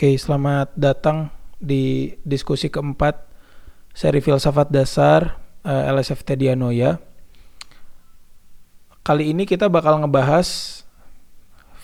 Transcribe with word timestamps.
Oke, 0.00 0.16
selamat 0.16 0.80
datang 0.80 1.28
di 1.60 2.16
diskusi 2.24 2.72
keempat 2.72 3.20
seri 3.92 4.24
filsafat 4.24 4.72
dasar 4.72 5.36
uh, 5.60 5.68
eh, 5.68 5.92
LSFT 5.92 6.40
Dianoya. 6.40 6.96
Kali 9.04 9.28
ini 9.28 9.44
kita 9.44 9.68
bakal 9.68 10.00
ngebahas 10.00 10.80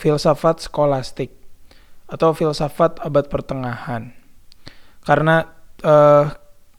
filsafat 0.00 0.64
skolastik 0.64 1.28
atau 2.08 2.32
filsafat 2.32 3.04
abad 3.04 3.28
pertengahan. 3.28 4.16
Karena 5.04 5.52
uh, 5.84 6.32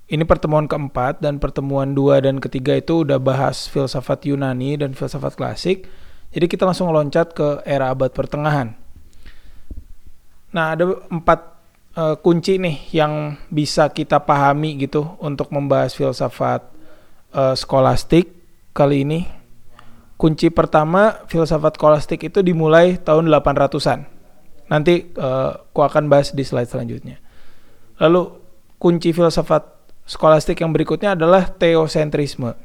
ini 0.10 0.26
pertemuan 0.26 0.66
keempat 0.66 1.22
dan 1.22 1.38
pertemuan 1.38 1.94
dua 1.94 2.18
dan 2.18 2.42
ketiga 2.42 2.74
itu 2.74 3.06
udah 3.06 3.22
bahas 3.22 3.70
filsafat 3.70 4.26
Yunani 4.26 4.82
dan 4.82 4.98
filsafat 4.98 5.38
klasik. 5.38 5.86
Jadi 6.34 6.50
kita 6.50 6.66
langsung 6.66 6.90
loncat 6.90 7.38
ke 7.38 7.62
era 7.62 7.94
abad 7.94 8.10
pertengahan. 8.10 8.87
Nah, 10.54 10.76
ada 10.76 10.86
empat 11.12 11.40
uh, 11.98 12.16
kunci 12.22 12.62
nih 12.62 12.78
yang 12.96 13.36
bisa 13.52 13.92
kita 13.92 14.22
pahami 14.24 14.80
gitu 14.88 15.18
untuk 15.20 15.52
membahas 15.52 15.92
filsafat 15.92 16.64
uh, 17.34 17.58
skolastik 17.58 18.32
kali 18.72 19.04
ini. 19.04 19.22
Kunci 20.18 20.50
pertama, 20.50 21.26
filsafat 21.30 21.78
skolastik 21.78 22.26
itu 22.26 22.42
dimulai 22.42 22.98
tahun 22.98 23.30
800-an. 23.30 24.10
Nanti 24.68 25.14
uh, 25.16 25.62
aku 25.72 25.82
akan 25.84 26.10
bahas 26.10 26.34
di 26.34 26.42
slide 26.42 26.68
selanjutnya. 26.68 27.22
Lalu 28.02 28.34
kunci 28.82 29.14
filsafat 29.14 29.78
skolastik 30.08 30.64
yang 30.64 30.74
berikutnya 30.74 31.14
adalah 31.14 31.46
teosentrisme. 31.50 32.56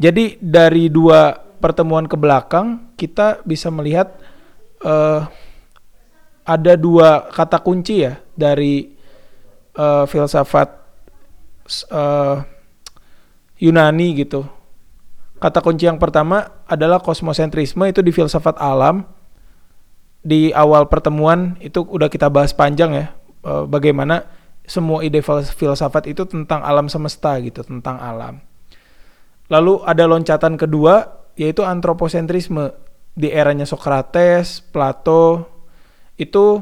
Jadi 0.00 0.40
dari 0.40 0.88
dua 0.88 1.36
pertemuan 1.60 2.08
ke 2.08 2.16
belakang 2.16 2.96
kita 2.96 3.44
bisa 3.44 3.68
melihat 3.68 4.16
uh, 4.80 5.28
ada 6.44 6.74
dua 6.74 7.28
kata 7.30 7.60
kunci 7.60 8.04
ya 8.04 8.18
dari 8.34 8.90
uh, 9.76 10.04
filsafat 10.08 10.68
uh, 11.92 12.42
Yunani 13.60 14.08
gitu. 14.24 14.44
Kata 15.40 15.64
kunci 15.64 15.88
yang 15.88 15.96
pertama 15.96 16.64
adalah 16.68 17.00
kosmosentrisme 17.00 17.88
itu 17.88 18.00
di 18.04 18.12
filsafat 18.12 18.60
alam. 18.60 19.04
Di 20.20 20.52
awal 20.52 20.84
pertemuan 20.92 21.56
itu 21.64 21.80
udah 21.80 22.12
kita 22.12 22.28
bahas 22.28 22.52
panjang 22.52 22.92
ya 22.92 23.06
uh, 23.40 23.64
bagaimana 23.64 24.28
semua 24.68 25.00
ide 25.00 25.24
filsafat 25.24 26.12
itu 26.12 26.28
tentang 26.28 26.60
alam 26.60 26.92
semesta 26.92 27.40
gitu, 27.40 27.64
tentang 27.64 27.96
alam. 27.96 28.44
Lalu 29.50 29.82
ada 29.82 30.04
loncatan 30.06 30.54
kedua 30.60 31.24
yaitu 31.34 31.64
antroposentrisme 31.64 32.70
di 33.16 33.32
eranya 33.32 33.66
Socrates, 33.66 34.60
Plato, 34.60 35.48
itu 36.20 36.60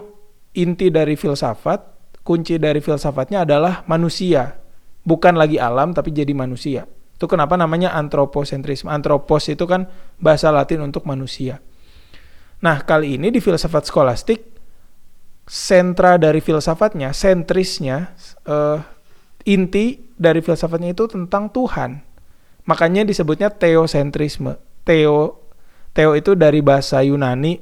inti 0.55 0.95
dari 0.95 1.19
filsafat, 1.19 2.15
kunci 2.23 2.63
dari 2.63 2.79
filsafatnya 2.79 3.43
adalah 3.43 3.83
manusia. 3.91 4.55
Bukan 5.03 5.35
lagi 5.35 5.59
alam 5.59 5.91
tapi 5.91 6.15
jadi 6.15 6.31
manusia. 6.31 6.87
Itu 7.19 7.27
kenapa 7.27 7.59
namanya 7.59 7.99
antroposentrisme. 7.99 8.87
Antropos 8.87 9.51
itu 9.51 9.67
kan 9.67 9.91
bahasa 10.23 10.55
Latin 10.55 10.87
untuk 10.87 11.03
manusia. 11.03 11.59
Nah, 12.63 12.87
kali 12.87 13.19
ini 13.19 13.35
di 13.35 13.43
filsafat 13.43 13.91
skolastik 13.91 14.55
sentra 15.49 16.21
dari 16.21 16.39
filsafatnya, 16.45 17.11
sentrisnya, 17.17 18.15
uh, 18.47 18.79
inti 19.49 20.13
dari 20.15 20.45
filsafatnya 20.45 20.95
itu 20.95 21.11
tentang 21.11 21.51
Tuhan. 21.51 22.05
Makanya 22.69 23.03
disebutnya 23.03 23.49
teosentrisme. 23.51 24.61
Teo 24.85 25.49
Teo 25.99 26.15
itu 26.15 26.39
dari 26.39 26.63
bahasa 26.63 27.03
Yunani 27.03 27.59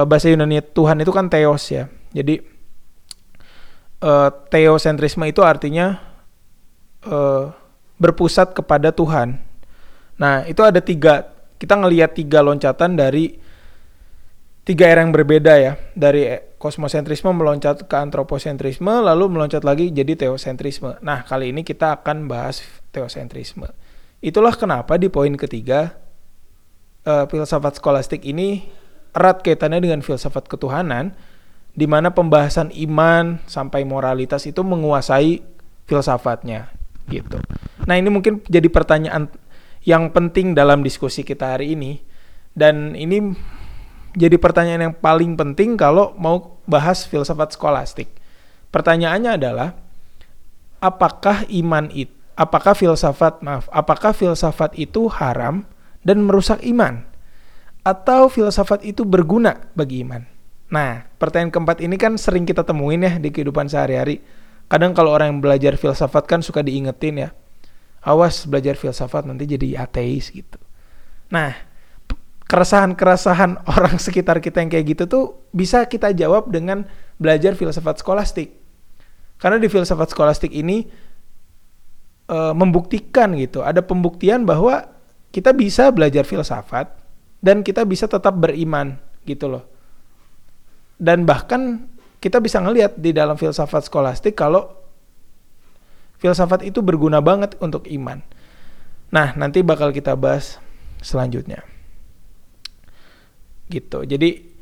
uh, 0.00 0.08
bahasa 0.08 0.32
Yunani 0.32 0.64
Tuhan 0.64 1.04
itu 1.04 1.12
kan 1.12 1.28
theos 1.28 1.68
ya. 1.68 1.92
Jadi 2.16 2.40
uh, 4.00 4.28
teosentrisme 4.48 5.28
itu 5.28 5.44
artinya 5.44 6.00
uh, 7.04 7.52
berpusat 8.00 8.56
kepada 8.56 8.90
Tuhan. 8.96 9.36
Nah, 10.16 10.44
itu 10.48 10.60
ada 10.64 10.80
tiga, 10.80 11.28
kita 11.60 11.76
ngelihat 11.76 12.16
tiga 12.16 12.40
loncatan 12.40 12.96
dari 12.96 13.36
tiga 14.64 14.88
era 14.88 15.04
yang 15.04 15.12
berbeda 15.12 15.52
ya. 15.60 15.72
Dari 15.96 16.28
kosmosentrisme 16.60 17.32
meloncat 17.32 17.88
ke 17.88 17.96
antroposentrisme, 17.96 19.00
lalu 19.00 19.32
meloncat 19.32 19.64
lagi 19.64 19.88
jadi 19.92 20.16
teosentrisme. 20.16 21.00
Nah, 21.00 21.24
kali 21.24 21.52
ini 21.52 21.64
kita 21.64 22.00
akan 22.00 22.28
bahas 22.28 22.64
teosentrisme. 22.92 23.68
Itulah 24.20 24.52
kenapa 24.52 25.00
di 25.00 25.08
poin 25.08 25.32
ketiga, 25.40 25.96
uh, 27.08 27.24
filsafat 27.24 27.80
skolastik 27.80 28.24
ini 28.28 28.79
erat 29.16 29.42
kaitannya 29.42 29.82
dengan 29.82 30.00
filsafat 30.00 30.46
ketuhanan, 30.46 31.14
di 31.74 31.86
mana 31.86 32.10
pembahasan 32.10 32.74
iman 32.74 33.38
sampai 33.46 33.86
moralitas 33.86 34.46
itu 34.46 34.60
menguasai 34.62 35.42
filsafatnya 35.86 36.70
gitu. 37.10 37.42
Nah 37.86 37.98
ini 37.98 38.06
mungkin 38.10 38.42
jadi 38.46 38.70
pertanyaan 38.70 39.26
yang 39.82 40.14
penting 40.14 40.54
dalam 40.54 40.86
diskusi 40.86 41.26
kita 41.26 41.58
hari 41.58 41.74
ini 41.74 41.98
dan 42.54 42.94
ini 42.94 43.34
jadi 44.14 44.38
pertanyaan 44.38 44.90
yang 44.90 44.96
paling 44.98 45.34
penting 45.38 45.78
kalau 45.78 46.14
mau 46.18 46.62
bahas 46.66 47.06
filsafat 47.06 47.54
skolastik. 47.54 48.10
Pertanyaannya 48.70 49.30
adalah 49.34 49.74
apakah 50.78 51.46
iman 51.50 51.90
itu 51.90 52.14
apakah 52.38 52.72
filsafat 52.72 53.44
maaf 53.44 53.68
apakah 53.68 54.16
filsafat 54.16 54.72
itu 54.80 55.12
haram 55.12 55.68
dan 56.00 56.24
merusak 56.24 56.62
iman? 56.64 57.09
Atau 57.80 58.28
filsafat 58.28 58.84
itu 58.84 59.02
berguna 59.06 59.70
bagi 59.72 60.04
iman? 60.04 60.22
Nah, 60.70 61.02
pertanyaan 61.18 61.50
keempat 61.50 61.82
ini 61.82 61.98
kan 61.98 62.14
sering 62.14 62.46
kita 62.46 62.62
temuin 62.62 63.02
ya 63.02 63.18
di 63.18 63.34
kehidupan 63.34 63.66
sehari-hari. 63.66 64.22
Kadang 64.70 64.94
kalau 64.94 65.10
orang 65.10 65.34
yang 65.34 65.40
belajar 65.42 65.74
filsafat 65.74 66.30
kan 66.30 66.40
suka 66.46 66.62
diingetin 66.62 67.26
ya. 67.26 67.30
Awas 68.06 68.46
belajar 68.46 68.78
filsafat 68.78 69.26
nanti 69.26 69.50
jadi 69.50 69.82
ateis 69.82 70.30
gitu. 70.30 70.56
Nah, 71.34 71.58
keresahan-keresahan 72.46 73.62
orang 73.74 73.98
sekitar 73.98 74.38
kita 74.38 74.62
yang 74.62 74.70
kayak 74.70 74.86
gitu 74.94 75.04
tuh 75.10 75.24
bisa 75.50 75.82
kita 75.90 76.14
jawab 76.14 76.50
dengan 76.54 76.86
belajar 77.18 77.58
filsafat 77.58 77.98
skolastik. 77.98 78.54
Karena 79.42 79.56
di 79.56 79.66
filsafat 79.66 80.12
skolastik 80.12 80.52
ini 80.52 80.84
e, 82.28 82.38
membuktikan 82.52 83.32
gitu, 83.40 83.64
ada 83.64 83.80
pembuktian 83.80 84.44
bahwa 84.44 84.86
kita 85.32 85.50
bisa 85.56 85.88
belajar 85.88 86.28
filsafat 86.28 86.99
dan 87.40 87.64
kita 87.64 87.84
bisa 87.88 88.06
tetap 88.06 88.36
beriman 88.36 89.00
gitu 89.24 89.48
loh. 89.48 89.64
Dan 91.00 91.24
bahkan 91.24 91.88
kita 92.20 92.36
bisa 92.38 92.60
ngelihat 92.60 93.00
di 93.00 93.16
dalam 93.16 93.40
filsafat 93.40 93.88
skolastik 93.88 94.36
kalau 94.36 94.68
filsafat 96.20 96.68
itu 96.68 96.84
berguna 96.84 97.24
banget 97.24 97.56
untuk 97.64 97.88
iman. 97.88 98.20
Nah, 99.10 99.32
nanti 99.34 99.64
bakal 99.64 99.90
kita 99.90 100.14
bahas 100.14 100.60
selanjutnya. 101.00 101.64
Gitu. 103.72 104.04
Jadi 104.04 104.52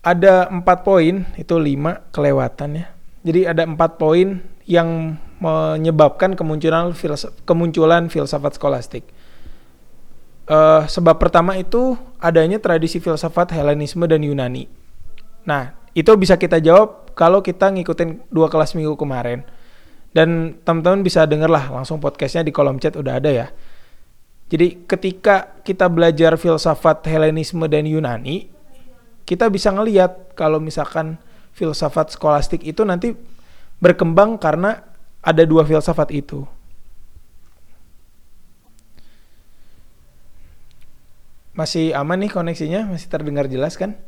ada 0.00 0.48
empat 0.48 0.86
poin, 0.86 1.28
itu 1.36 1.54
lima 1.60 2.00
kelewatan 2.14 2.80
ya. 2.80 2.86
Jadi 3.20 3.40
ada 3.44 3.68
empat 3.68 4.00
poin 4.00 4.40
yang 4.64 5.18
menyebabkan 5.42 6.38
kemunculan 6.38 6.94
filsafat, 6.96 7.36
kemunculan 7.44 8.08
filsafat 8.08 8.56
skolastik. 8.56 9.04
Uh, 10.50 10.82
sebab 10.90 11.14
pertama 11.14 11.54
itu 11.54 11.94
adanya 12.18 12.58
tradisi 12.58 12.98
filsafat 12.98 13.54
Helenisme 13.54 14.02
dan 14.10 14.18
Yunani. 14.18 14.66
Nah, 15.46 15.78
itu 15.94 16.10
bisa 16.18 16.34
kita 16.34 16.58
jawab 16.58 17.14
kalau 17.14 17.38
kita 17.38 17.70
ngikutin 17.70 18.26
dua 18.34 18.50
kelas 18.50 18.74
minggu 18.74 18.98
kemarin. 18.98 19.46
Dan 20.10 20.58
teman-teman 20.66 21.06
bisa 21.06 21.22
denger 21.22 21.46
lah 21.46 21.70
langsung 21.70 22.02
podcastnya 22.02 22.42
di 22.42 22.50
kolom 22.50 22.82
chat 22.82 22.98
udah 22.98 23.22
ada 23.22 23.30
ya. 23.30 23.46
Jadi 24.50 24.90
ketika 24.90 25.54
kita 25.62 25.86
belajar 25.86 26.34
filsafat 26.34 27.06
Helenisme 27.06 27.62
dan 27.70 27.86
Yunani, 27.86 28.50
kita 29.22 29.46
bisa 29.46 29.70
ngeliat 29.70 30.34
kalau 30.34 30.58
misalkan 30.58 31.14
filsafat 31.54 32.10
skolastik 32.10 32.66
itu 32.66 32.82
nanti 32.82 33.14
berkembang 33.78 34.34
karena 34.34 34.82
ada 35.22 35.46
dua 35.46 35.62
filsafat 35.62 36.10
itu. 36.10 36.42
Masih 41.52 41.92
aman 41.92 42.22
nih 42.22 42.30
koneksinya? 42.30 42.86
Masih 42.86 43.10
terdengar 43.10 43.50
jelas 43.50 43.74
kan? 43.74 43.98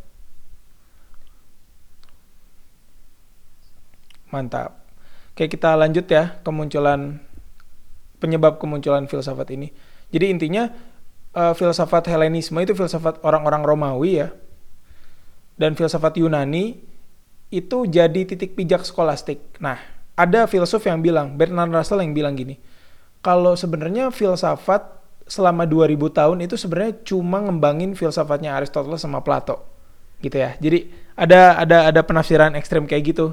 Mantap. 4.30 4.80
Oke, 5.32 5.48
kita 5.48 5.76
lanjut 5.76 6.08
ya 6.08 6.40
kemunculan 6.40 7.20
penyebab 8.22 8.62
kemunculan 8.62 9.10
filsafat 9.10 9.50
ini. 9.52 9.74
Jadi 10.14 10.30
intinya 10.30 10.70
uh, 11.34 11.52
filsafat 11.52 12.06
Helenisme 12.08 12.56
itu 12.62 12.72
filsafat 12.72 13.18
orang-orang 13.26 13.66
Romawi 13.66 14.22
ya. 14.22 14.28
Dan 15.58 15.74
filsafat 15.74 16.16
Yunani 16.16 16.80
itu 17.52 17.84
jadi 17.84 18.24
titik 18.24 18.56
pijak 18.56 18.86
skolastik. 18.88 19.42
Nah, 19.60 19.76
ada 20.16 20.48
filsuf 20.48 20.80
yang 20.88 21.04
bilang, 21.04 21.36
Bernard 21.36 21.68
Russell 21.68 22.00
yang 22.00 22.16
bilang 22.16 22.32
gini, 22.32 22.56
kalau 23.20 23.52
sebenarnya 23.52 24.08
filsafat 24.08 25.01
selama 25.32 25.64
2000 25.64 25.96
tahun 26.12 26.44
itu 26.44 26.60
sebenarnya 26.60 27.00
cuma 27.08 27.40
ngembangin 27.40 27.96
filsafatnya 27.96 28.52
Aristoteles 28.52 29.00
sama 29.00 29.24
Plato. 29.24 29.64
gitu 30.22 30.38
ya. 30.38 30.54
Jadi 30.60 30.86
ada 31.18 31.58
ada 31.58 31.90
ada 31.90 32.00
penafsiran 32.04 32.54
ekstrem 32.54 32.84
kayak 32.84 33.16
gitu. 33.16 33.32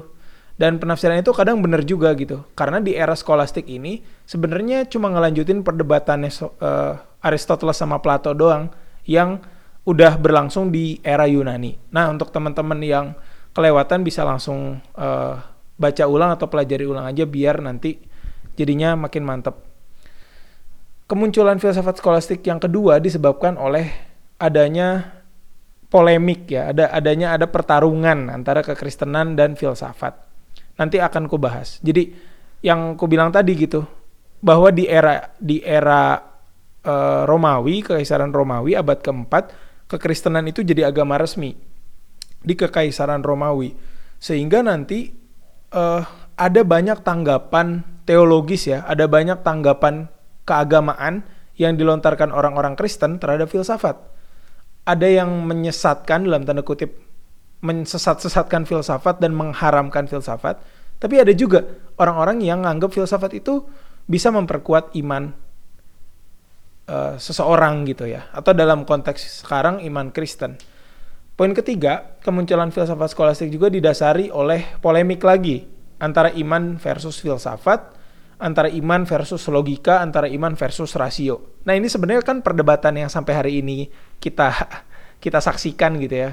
Dan 0.58 0.82
penafsiran 0.82 1.22
itu 1.22 1.30
kadang 1.30 1.62
benar 1.62 1.86
juga 1.86 2.10
gitu. 2.18 2.42
Karena 2.58 2.82
di 2.82 2.96
era 2.98 3.14
skolastik 3.14 3.68
ini 3.70 4.02
sebenarnya 4.26 4.88
cuma 4.90 5.12
ngelanjutin 5.12 5.62
perdebatannya 5.62 6.32
uh, 6.58 6.98
Aristoteles 7.22 7.78
sama 7.78 8.02
Plato 8.02 8.34
doang 8.34 8.72
yang 9.06 9.38
udah 9.86 10.18
berlangsung 10.18 10.74
di 10.74 10.98
era 11.06 11.30
Yunani. 11.30 11.78
Nah, 11.94 12.10
untuk 12.10 12.34
teman-teman 12.34 12.80
yang 12.82 13.06
kelewatan 13.54 14.02
bisa 14.02 14.26
langsung 14.26 14.82
uh, 14.98 15.34
baca 15.80 16.04
ulang 16.10 16.34
atau 16.34 16.50
pelajari 16.50 16.84
ulang 16.84 17.06
aja 17.08 17.24
biar 17.24 17.62
nanti 17.62 17.96
jadinya 18.58 18.98
makin 18.98 19.22
mantep. 19.24 19.69
Kemunculan 21.10 21.58
filsafat 21.58 21.98
skolastik 21.98 22.46
yang 22.46 22.62
kedua 22.62 23.02
disebabkan 23.02 23.58
oleh 23.58 23.90
adanya 24.38 25.18
polemik 25.90 26.46
ya, 26.46 26.70
ada 26.70 26.86
adanya 26.94 27.34
ada 27.34 27.50
pertarungan 27.50 28.30
antara 28.30 28.62
kekristenan 28.62 29.34
dan 29.34 29.58
filsafat. 29.58 30.14
Nanti 30.78 31.02
akan 31.02 31.26
ku 31.26 31.34
bahas. 31.34 31.82
Jadi 31.82 32.14
yang 32.62 32.94
ku 32.94 33.10
bilang 33.10 33.34
tadi 33.34 33.58
gitu, 33.58 33.82
bahwa 34.38 34.70
di 34.70 34.86
era 34.86 35.34
di 35.42 35.58
era 35.58 36.14
uh, 36.86 37.26
Romawi, 37.26 37.82
kekaisaran 37.82 38.30
Romawi 38.30 38.78
abad 38.78 39.02
keempat, 39.02 39.50
kekristenan 39.90 40.46
itu 40.46 40.62
jadi 40.62 40.94
agama 40.94 41.18
resmi 41.18 41.58
di 42.38 42.54
kekaisaran 42.54 43.26
Romawi. 43.26 43.74
Sehingga 44.22 44.62
nanti 44.62 45.10
uh, 45.74 46.06
ada 46.38 46.60
banyak 46.62 47.02
tanggapan 47.02 47.82
teologis 48.06 48.70
ya, 48.70 48.86
ada 48.86 49.10
banyak 49.10 49.42
tanggapan 49.42 50.06
keagamaan 50.48 51.24
yang 51.56 51.76
dilontarkan 51.76 52.32
orang-orang 52.32 52.74
Kristen 52.78 53.20
terhadap 53.20 53.52
filsafat 53.52 54.00
ada 54.90 55.06
yang 55.06 55.28
menyesatkan 55.44 56.24
dalam 56.24 56.42
tanda 56.42 56.64
kutip 56.64 56.96
mensesat-sesatkan 57.60 58.64
filsafat 58.64 59.20
dan 59.20 59.36
mengharamkan 59.36 60.08
filsafat, 60.08 60.64
tapi 60.96 61.20
ada 61.20 61.32
juga 61.36 61.60
orang-orang 62.00 62.40
yang 62.40 62.64
menganggap 62.64 62.96
filsafat 62.96 63.36
itu 63.36 63.60
bisa 64.08 64.32
memperkuat 64.32 64.96
iman 64.96 65.28
uh, 66.88 67.14
seseorang 67.20 67.84
gitu 67.84 68.08
ya, 68.08 68.32
atau 68.32 68.56
dalam 68.56 68.88
konteks 68.88 69.44
sekarang 69.44 69.84
iman 69.84 70.08
Kristen. 70.08 70.56
Poin 71.36 71.52
ketiga, 71.52 72.16
kemunculan 72.24 72.72
filsafat 72.72 73.12
skolastik 73.12 73.52
juga 73.52 73.68
didasari 73.68 74.32
oleh 74.32 74.80
polemik 74.80 75.20
lagi 75.20 75.64
antara 76.00 76.32
iman 76.32 76.80
versus 76.80 77.20
filsafat, 77.20 77.99
antara 78.40 78.72
iman 78.72 79.04
versus 79.04 79.44
logika, 79.52 80.00
antara 80.00 80.26
iman 80.26 80.56
versus 80.56 80.96
rasio. 80.96 81.60
Nah 81.68 81.76
ini 81.76 81.86
sebenarnya 81.86 82.24
kan 82.24 82.40
perdebatan 82.40 82.96
yang 82.96 83.12
sampai 83.12 83.32
hari 83.36 83.52
ini 83.60 83.92
kita 84.18 84.48
kita 85.24 85.38
saksikan 85.44 86.00
gitu 86.00 86.16
ya. 86.26 86.30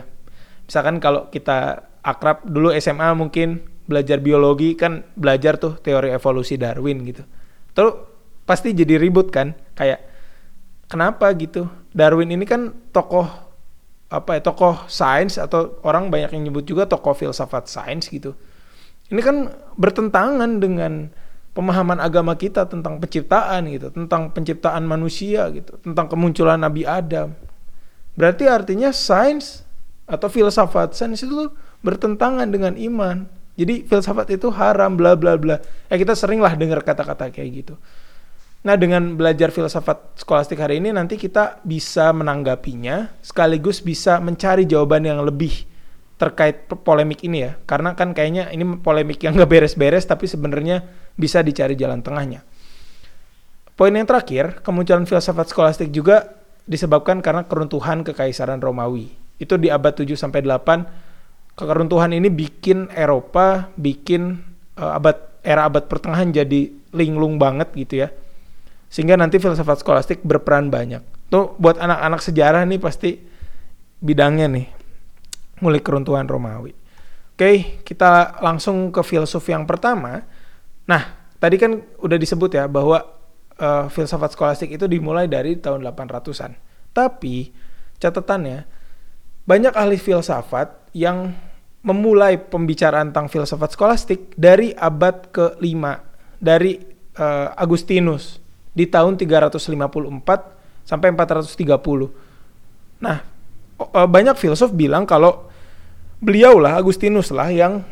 Misalkan 0.63 1.03
kalau 1.03 1.27
kita 1.27 1.83
akrab 2.01 2.47
dulu 2.47 2.71
SMA 2.79 3.11
mungkin 3.13 3.67
belajar 3.87 4.19
biologi 4.23 4.75
kan 4.79 5.03
belajar 5.15 5.59
tuh 5.59 5.79
teori 5.83 6.11
evolusi 6.11 6.55
Darwin 6.55 7.03
gitu. 7.03 7.23
Terus 7.75 7.93
pasti 8.47 8.71
jadi 8.71 8.95
ribut 8.95 9.27
kan 9.27 9.51
kayak 9.75 9.99
kenapa 10.87 11.31
gitu. 11.35 11.67
Darwin 11.91 12.31
ini 12.31 12.47
kan 12.47 12.71
tokoh 12.95 13.27
apa 14.07 14.39
ya 14.39 14.41
tokoh 14.43 14.87
sains 14.87 15.35
atau 15.35 15.83
orang 15.83 16.07
banyak 16.07 16.31
yang 16.31 16.47
nyebut 16.47 16.63
juga 16.63 16.87
tokoh 16.87 17.11
filsafat 17.11 17.67
sains 17.67 18.07
gitu. 18.07 18.31
Ini 19.07 19.19
kan 19.23 19.51
bertentangan 19.75 20.59
dengan 20.59 21.11
pemahaman 21.57 21.97
agama 21.97 22.37
kita 22.37 22.69
tentang 22.69 23.01
penciptaan 23.01 23.65
gitu, 23.73 23.89
tentang 23.89 24.29
penciptaan 24.29 24.85
manusia 24.85 25.49
gitu, 25.49 25.73
tentang 25.81 26.05
kemunculan 26.05 26.61
Nabi 26.61 26.85
Adam. 26.85 27.33
Berarti 28.13 28.45
artinya 28.45 28.93
sains 28.93 29.65
atau 30.05 30.29
filsafat 30.29 30.93
sains 30.93 31.25
itu 31.25 31.49
bertentangan 31.81 32.45
dengan 32.45 32.77
iman. 32.77 33.25
Jadi 33.57 33.89
filsafat 33.89 34.37
itu 34.37 34.53
haram 34.53 34.93
bla 34.93 35.17
bla 35.17 35.33
bla. 35.33 35.57
Ya 35.89 35.97
kita 35.97 36.13
sering 36.13 36.37
lah 36.37 36.53
dengar 36.53 36.85
kata-kata 36.85 37.33
kayak 37.33 37.49
gitu. 37.65 37.73
Nah 38.61 38.77
dengan 38.77 39.17
belajar 39.17 39.49
filsafat 39.49 40.21
skolastik 40.21 40.61
hari 40.61 40.77
ini 40.77 40.93
nanti 40.93 41.17
kita 41.17 41.61
bisa 41.65 42.13
menanggapinya 42.13 43.09
sekaligus 43.25 43.81
bisa 43.81 44.21
mencari 44.21 44.69
jawaban 44.69 45.09
yang 45.09 45.25
lebih 45.25 45.65
terkait 46.17 46.65
polemik 46.81 47.21
ini 47.21 47.45
ya 47.45 47.51
karena 47.69 47.93
kan 47.93 48.17
kayaknya 48.17 48.49
ini 48.49 48.81
polemik 48.81 49.21
yang 49.21 49.37
gak 49.37 49.53
beres-beres 49.53 50.01
tapi 50.09 50.25
sebenarnya 50.25 50.81
bisa 51.19 51.41
dicari 51.41 51.73
jalan 51.73 51.99
tengahnya 52.05 52.45
poin 53.73 53.91
yang 53.91 54.05
terakhir 54.07 54.61
kemunculan 54.63 55.03
filsafat 55.03 55.49
skolastik 55.51 55.89
juga 55.91 56.37
disebabkan 56.69 57.19
karena 57.19 57.43
keruntuhan 57.49 58.05
kekaisaran 58.05 58.61
Romawi 58.61 59.11
itu 59.37 59.57
di 59.57 59.67
abad 59.67 59.93
7 59.93 60.13
sampai 60.13 60.45
8 60.45 61.57
keruntuhan 61.57 62.13
ini 62.13 62.29
bikin 62.29 62.93
Eropa 62.93 63.73
bikin 63.75 64.39
uh, 64.77 64.97
abad 64.97 65.41
era 65.41 65.65
abad 65.65 65.89
pertengahan 65.89 66.29
jadi 66.29 66.69
linglung 66.93 67.41
banget 67.41 67.73
gitu 67.73 68.05
ya 68.05 68.13
sehingga 68.87 69.17
nanti 69.17 69.41
filsafat 69.41 69.81
skolastik 69.81 70.21
berperan 70.21 70.69
banyak 70.69 71.01
tuh 71.27 71.57
buat 71.59 71.81
anak-anak 71.81 72.21
sejarah 72.23 72.63
nih 72.63 72.79
pasti 72.79 73.19
bidangnya 73.99 74.47
nih 74.47 74.67
mulai 75.61 75.81
keruntuhan 75.81 76.29
Romawi. 76.29 76.73
Oke, 77.37 77.81
kita 77.85 78.41
langsung 78.41 78.89
ke 78.89 79.01
filsuf 79.05 79.45
yang 79.49 79.69
pertama. 79.69 80.25
Nah, 80.87 81.01
tadi 81.37 81.55
kan 81.59 81.83
udah 81.99 82.17
disebut 82.17 82.55
ya 82.55 82.65
bahwa 82.65 83.03
uh, 83.59 83.85
filsafat 83.91 84.33
skolastik 84.33 84.71
itu 84.71 84.87
dimulai 84.87 85.27
dari 85.27 85.59
tahun 85.59 85.83
800-an. 85.83 86.55
Tapi 86.95 87.51
catatannya 87.99 88.65
banyak 89.47 89.73
ahli 89.75 89.99
filsafat 89.99 90.91
yang 90.95 91.35
memulai 91.85 92.35
pembicaraan 92.41 93.13
tentang 93.13 93.31
filsafat 93.31 93.71
skolastik 93.71 94.35
dari 94.35 94.75
abad 94.75 95.31
ke-5 95.31 95.83
dari 96.41 96.83
uh, 97.15 97.53
Agustinus 97.55 98.43
di 98.75 98.85
tahun 98.89 99.15
354 99.15 100.83
sampai 100.83 101.07
430. 101.15 103.03
Nah, 103.03 103.17
uh, 103.79 104.07
banyak 104.09 104.35
filsuf 104.35 104.73
bilang 104.73 105.07
kalau 105.07 105.47
beliau 106.19 106.57
lah 106.57 106.75
Agustinus 106.75 107.29
lah 107.29 107.49
yang 107.53 107.85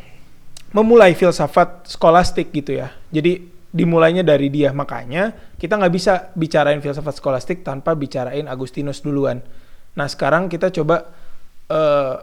memulai 0.76 1.16
filsafat 1.16 1.88
skolastik 1.88 2.52
gitu 2.52 2.76
ya. 2.76 2.92
Jadi 3.08 3.56
dimulainya 3.72 4.20
dari 4.20 4.52
dia 4.52 4.76
makanya 4.76 5.32
kita 5.56 5.80
nggak 5.80 5.92
bisa 5.92 6.12
bicarain 6.36 6.84
filsafat 6.84 7.16
skolastik 7.16 7.64
tanpa 7.64 7.96
bicarain 7.96 8.44
Agustinus 8.44 9.00
duluan. 9.00 9.40
Nah 9.96 10.04
sekarang 10.04 10.52
kita 10.52 10.68
coba 10.68 11.08
uh, 11.72 12.16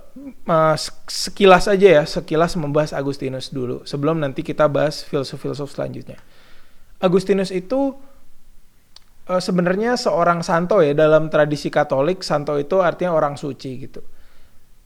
sekilas 1.10 1.66
aja 1.66 2.02
ya 2.02 2.04
sekilas 2.06 2.54
membahas 2.54 2.94
Agustinus 2.94 3.50
dulu 3.50 3.82
sebelum 3.90 4.22
nanti 4.22 4.46
kita 4.46 4.70
bahas 4.70 5.02
filsuf-filsuf 5.02 5.74
selanjutnya. 5.74 6.22
Agustinus 7.02 7.50
itu 7.50 7.98
uh, 9.30 9.42
sebenarnya 9.42 9.98
seorang 9.98 10.46
santo 10.46 10.80
ya 10.86 10.94
dalam 10.94 11.34
tradisi 11.34 11.74
Katolik 11.74 12.22
santo 12.22 12.54
itu 12.62 12.80
artinya 12.86 13.18
orang 13.18 13.34
suci 13.34 13.72
gitu. 13.82 14.02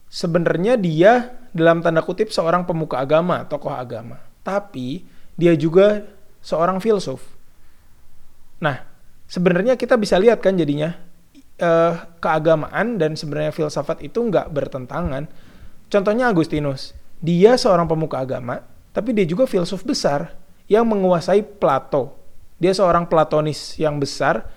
Sebenarnya 0.08 0.80
dia 0.80 1.36
dalam 1.52 1.84
tanda 1.84 2.00
kutip 2.00 2.32
seorang 2.32 2.64
pemuka 2.64 3.04
agama, 3.04 3.44
tokoh 3.44 3.76
agama, 3.76 4.24
tapi 4.42 5.04
dia 5.36 5.54
juga 5.54 6.08
seorang 6.40 6.80
filsuf. 6.80 7.20
Nah, 8.64 8.88
sebenarnya 9.28 9.76
kita 9.76 10.00
bisa 10.00 10.16
lihat 10.16 10.40
kan 10.40 10.56
jadinya 10.56 10.96
uh, 11.60 12.08
keagamaan 12.24 12.96
dan 12.96 13.20
sebenarnya 13.20 13.52
filsafat 13.52 14.02
itu 14.02 14.24
nggak 14.24 14.48
bertentangan. 14.50 15.28
Contohnya 15.92 16.32
Agustinus, 16.32 16.96
dia 17.20 17.60
seorang 17.60 17.86
pemuka 17.86 18.24
agama, 18.24 18.64
tapi 18.96 19.12
dia 19.12 19.28
juga 19.28 19.44
filsuf 19.44 19.84
besar 19.84 20.34
yang 20.72 20.88
menguasai 20.88 21.44
Plato 21.44 22.18
dia 22.58 22.74
seorang 22.74 23.06
Platonis 23.06 23.78
yang 23.78 24.02
besar 24.02 24.50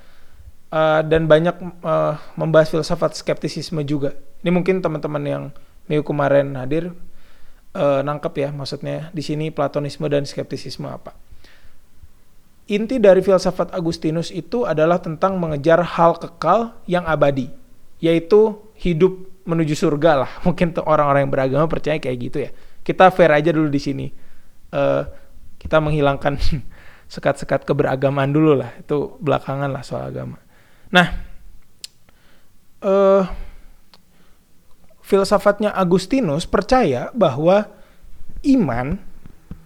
uh, 0.72 1.04
dan 1.04 1.28
banyak 1.28 1.56
uh, 1.84 2.16
membahas 2.36 2.72
filsafat 2.72 3.16
skeptisisme 3.16 3.84
juga. 3.84 4.16
Ini 4.40 4.50
mungkin 4.52 4.80
teman-teman 4.80 5.22
yang 5.24 5.42
minggu 5.86 6.04
kemarin 6.06 6.56
hadir 6.56 6.94
uh, 7.76 8.00
nangkep 8.00 8.34
ya 8.40 8.48
maksudnya 8.54 9.10
di 9.10 9.20
sini 9.20 9.52
Platonisme 9.52 10.06
dan 10.08 10.24
skeptisisme 10.24 10.88
apa. 10.88 11.16
Inti 12.70 13.02
dari 13.02 13.18
filsafat 13.20 13.74
Agustinus 13.74 14.30
itu 14.30 14.62
adalah 14.62 15.02
tentang 15.02 15.34
mengejar 15.36 15.82
hal 15.82 16.14
kekal 16.22 16.78
yang 16.86 17.02
abadi, 17.02 17.50
yaitu 17.98 18.62
hidup 18.78 19.18
menuju 19.42 19.74
surga 19.74 20.24
lah. 20.26 20.30
Mungkin 20.46 20.78
orang-orang 20.78 21.26
yang 21.26 21.32
beragama 21.32 21.66
percaya 21.66 21.98
kayak 21.98 22.18
gitu 22.30 22.38
ya. 22.46 22.50
Kita 22.86 23.10
fair 23.10 23.34
aja 23.34 23.50
dulu 23.50 23.66
di 23.66 23.82
sini. 23.82 24.06
Uh, 24.70 25.02
kita 25.60 25.76
menghilangkan 25.76 26.40
sekat-sekat 27.12 27.68
keberagamaan 27.68 28.32
dulu 28.32 28.56
lah 28.56 28.72
itu 28.80 29.20
belakangan 29.20 29.68
lah 29.68 29.84
soal 29.84 30.08
agama 30.08 30.40
nah 30.88 31.06
uh, 32.80 33.28
filsafatnya 35.10 35.74
Agustinus 35.74 36.46
percaya 36.46 37.10
bahwa 37.10 37.66
iman 38.46 38.94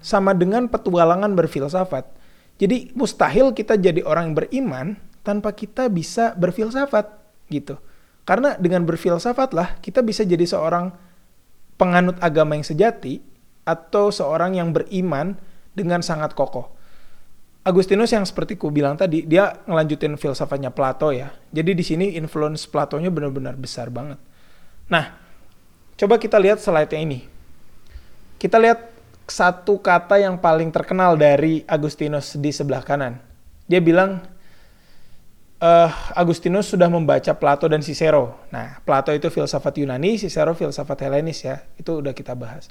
sama 0.01 0.33
dengan 0.33 0.73
petualangan 0.73 1.37
berfilsafat 1.37 2.09
jadi 2.57 2.89
mustahil 2.97 3.53
kita 3.53 3.77
jadi 3.77 4.01
orang 4.09 4.33
yang 4.33 4.37
beriman 4.41 4.87
tanpa 5.21 5.53
kita 5.53 5.93
bisa 5.93 6.33
berfilsafat 6.41 7.13
gitu 7.53 7.77
karena 8.25 8.57
dengan 8.57 8.89
berfilsafat 8.89 9.53
lah 9.53 9.77
kita 9.85 10.01
bisa 10.01 10.25
jadi 10.25 10.49
seorang 10.49 10.97
penganut 11.77 12.17
agama 12.25 12.57
yang 12.57 12.65
sejati 12.65 13.21
atau 13.65 14.13
seorang 14.13 14.57
yang 14.57 14.71
beriman 14.71 15.35
dengan 15.75 16.05
sangat 16.05 16.37
kokoh. 16.37 16.71
Agustinus 17.65 18.13
yang 18.13 18.29
seperti 18.29 18.61
ku 18.61 18.69
bilang 18.69 19.01
tadi, 19.01 19.25
dia 19.25 19.65
ngelanjutin 19.65 20.21
filsafatnya 20.21 20.69
Plato 20.69 21.09
ya. 21.11 21.33
Jadi 21.49 21.73
di 21.73 21.85
sini 21.85 22.07
influence 22.21 22.69
Platonya 22.69 23.09
benar-benar 23.09 23.57
besar 23.57 23.89
banget. 23.89 24.21
Nah, 24.93 25.24
coba 25.95 26.19
kita 26.19 26.39
lihat 26.39 26.61
slide-nya 26.61 27.01
ini. 27.01 27.21
Kita 28.39 28.61
lihat 28.61 28.93
satu 29.25 29.81
kata 29.81 30.21
yang 30.21 30.37
paling 30.37 30.69
terkenal 30.69 31.17
dari 31.17 31.65
Agustinus 31.65 32.37
di 32.37 32.53
sebelah 32.53 32.85
kanan. 32.85 33.17
Dia 33.65 33.81
bilang 33.81 34.21
uh, 35.65 35.91
Agustinus 36.13 36.69
sudah 36.69 36.93
membaca 36.93 37.33
Plato 37.33 37.65
dan 37.65 37.81
Cicero. 37.81 38.37
Nah, 38.53 38.85
Plato 38.85 39.11
itu 39.17 39.33
filsafat 39.33 39.81
Yunani, 39.81 40.21
Cicero 40.21 40.53
filsafat 40.53 41.09
Helenis 41.09 41.41
ya. 41.41 41.65
Itu 41.81 42.05
udah 42.05 42.13
kita 42.13 42.37
bahas. 42.37 42.69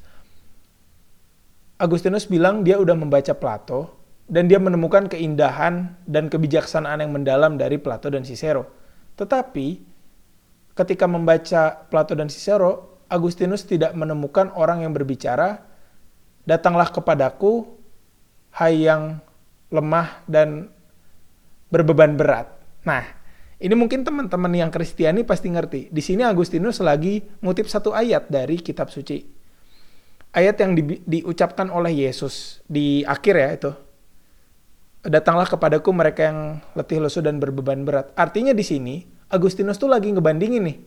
Agustinus 1.82 2.30
bilang 2.30 2.62
dia 2.62 2.77
udah 2.77 2.94
membaca 2.94 3.34
Plato 3.34 3.98
dan 4.30 4.48
dia 4.48 4.62
menemukan 4.62 5.10
keindahan 5.10 5.98
dan 6.06 6.30
kebijaksanaan 6.30 7.01
yang 7.01 7.12
mendalam 7.12 7.58
dari 7.58 7.82
Plato 7.82 8.13
dan 8.13 8.22
Cicero. 8.24 8.70
Tetapi 9.18 9.82
ketika 10.77 11.06
membaca 11.10 11.89
Plato 11.89 12.13
dan 12.13 12.30
Cicero, 12.30 12.92
Agustinus 13.13 13.70
tidak 13.70 13.93
menemukan 13.93 14.50
orang 14.58 14.82
yang 14.82 14.98
berbicara 14.98 15.62
Datanglah 16.43 16.91
kepadaku, 16.91 17.63
hai 18.60 18.84
yang 18.84 19.24
lemah 19.72 20.27
dan 20.27 20.67
berbeban 21.72 22.20
berat. 22.20 22.51
Nah, 22.84 23.03
ini 23.63 23.72
mungkin 23.79 24.03
teman-teman 24.03 24.51
yang 24.51 24.67
Kristiani 24.67 25.24
pasti 25.24 25.48
ngerti. 25.48 25.88
Di 25.88 26.03
sini 26.03 26.27
Agustinus 26.27 26.84
lagi 26.84 27.24
ngutip 27.39 27.72
satu 27.72 27.96
ayat 27.96 28.27
dari 28.27 28.60
kitab 28.60 28.91
suci. 28.91 29.24
Ayat 30.36 30.60
yang 30.60 30.75
di, 30.75 31.00
diucapkan 31.08 31.72
oleh 31.72 32.03
Yesus 32.03 32.60
di 32.67 33.08
akhir 33.08 33.36
ya 33.39 33.50
itu. 33.55 33.72
Datanglah 35.03 35.48
kepadaku 35.48 35.96
mereka 35.96 36.27
yang 36.27 36.39
letih 36.75 37.00
lesu 37.00 37.24
dan 37.24 37.39
berbeban 37.39 37.88
berat. 37.88 38.12
Artinya 38.20 38.51
di 38.51 38.67
sini 38.67 38.96
Agustinus 39.32 39.79
tuh 39.79 39.88
lagi 39.88 40.12
ngebandingin 40.12 40.63
nih. 40.63 40.77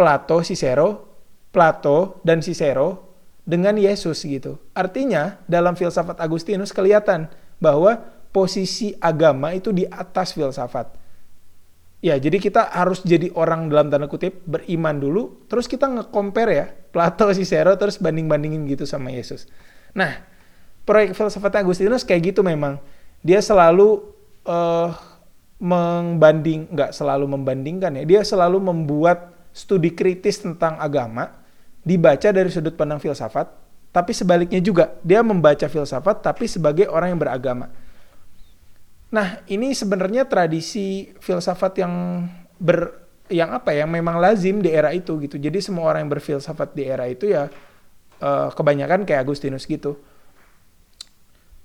Plato, 0.00 0.40
Cicero, 0.40 1.12
Plato 1.52 2.24
dan 2.24 2.40
Cicero 2.40 3.12
dengan 3.44 3.76
Yesus 3.76 4.24
gitu. 4.24 4.56
Artinya 4.72 5.36
dalam 5.44 5.76
filsafat 5.76 6.16
Agustinus 6.24 6.72
kelihatan 6.72 7.28
bahwa 7.60 8.00
posisi 8.32 8.96
agama 8.96 9.52
itu 9.52 9.76
di 9.76 9.84
atas 9.84 10.32
filsafat. 10.32 10.96
Ya, 12.00 12.16
jadi 12.16 12.40
kita 12.40 12.72
harus 12.72 13.04
jadi 13.04 13.28
orang 13.36 13.68
dalam 13.68 13.92
tanda 13.92 14.08
kutip 14.08 14.40
beriman 14.48 14.96
dulu, 14.96 15.44
terus 15.52 15.68
kita 15.68 15.84
nge-compare 15.84 16.52
ya, 16.56 16.66
Plato, 16.72 17.28
Cicero, 17.36 17.76
terus 17.76 18.00
banding-bandingin 18.00 18.64
gitu 18.72 18.88
sama 18.88 19.12
Yesus. 19.12 19.52
Nah, 19.92 20.24
proyek 20.88 21.12
filsafat 21.12 21.60
Agustinus 21.60 22.08
kayak 22.08 22.32
gitu 22.32 22.40
memang. 22.40 22.80
Dia 23.20 23.44
selalu 23.44 24.00
uh, 24.48 24.96
membanding, 25.60 26.72
nggak 26.72 26.96
selalu 26.96 27.36
membandingkan 27.36 28.00
ya, 28.00 28.04
dia 28.08 28.22
selalu 28.24 28.64
membuat 28.64 29.36
studi 29.50 29.92
kritis 29.94 30.42
tentang 30.42 30.78
agama, 30.78 31.40
dibaca 31.82 32.28
dari 32.30 32.48
sudut 32.52 32.76
pandang 32.76 33.02
filsafat, 33.02 33.50
tapi 33.90 34.14
sebaliknya 34.14 34.62
juga 34.62 34.94
dia 35.02 35.20
membaca 35.20 35.66
filsafat 35.66 36.22
tapi 36.22 36.46
sebagai 36.46 36.86
orang 36.86 37.14
yang 37.14 37.20
beragama. 37.20 37.66
Nah, 39.10 39.42
ini 39.50 39.74
sebenarnya 39.74 40.22
tradisi 40.30 41.10
filsafat 41.18 41.82
yang 41.82 41.94
ber 42.62 42.94
yang 43.30 43.50
apa 43.54 43.74
ya, 43.74 43.86
memang 43.86 44.18
lazim 44.18 44.62
di 44.62 44.70
era 44.70 44.94
itu 44.94 45.18
gitu. 45.22 45.38
Jadi 45.38 45.58
semua 45.62 45.90
orang 45.90 46.06
yang 46.06 46.12
berfilsafat 46.14 46.74
di 46.74 46.82
era 46.86 47.06
itu 47.10 47.30
ya 47.30 47.50
uh, 48.22 48.50
kebanyakan 48.54 49.02
kayak 49.02 49.26
Agustinus 49.26 49.66
gitu. 49.66 49.98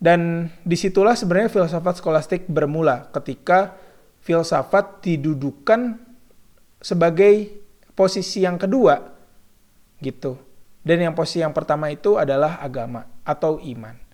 Dan 0.02 0.52
di 0.62 0.78
situlah 0.78 1.18
sebenarnya 1.18 1.50
filsafat 1.50 2.02
skolastik 2.02 2.46
bermula 2.50 3.10
ketika 3.14 3.78
filsafat 4.26 5.06
didudukan 5.06 5.98
sebagai 6.82 7.65
posisi 7.96 8.44
yang 8.44 8.60
kedua 8.60 9.00
gitu. 10.04 10.38
Dan 10.86 11.02
yang 11.02 11.18
posisi 11.18 11.42
yang 11.42 11.56
pertama 11.56 11.90
itu 11.90 12.22
adalah 12.22 12.62
agama 12.62 13.10
atau 13.26 13.58
iman. 13.58 14.06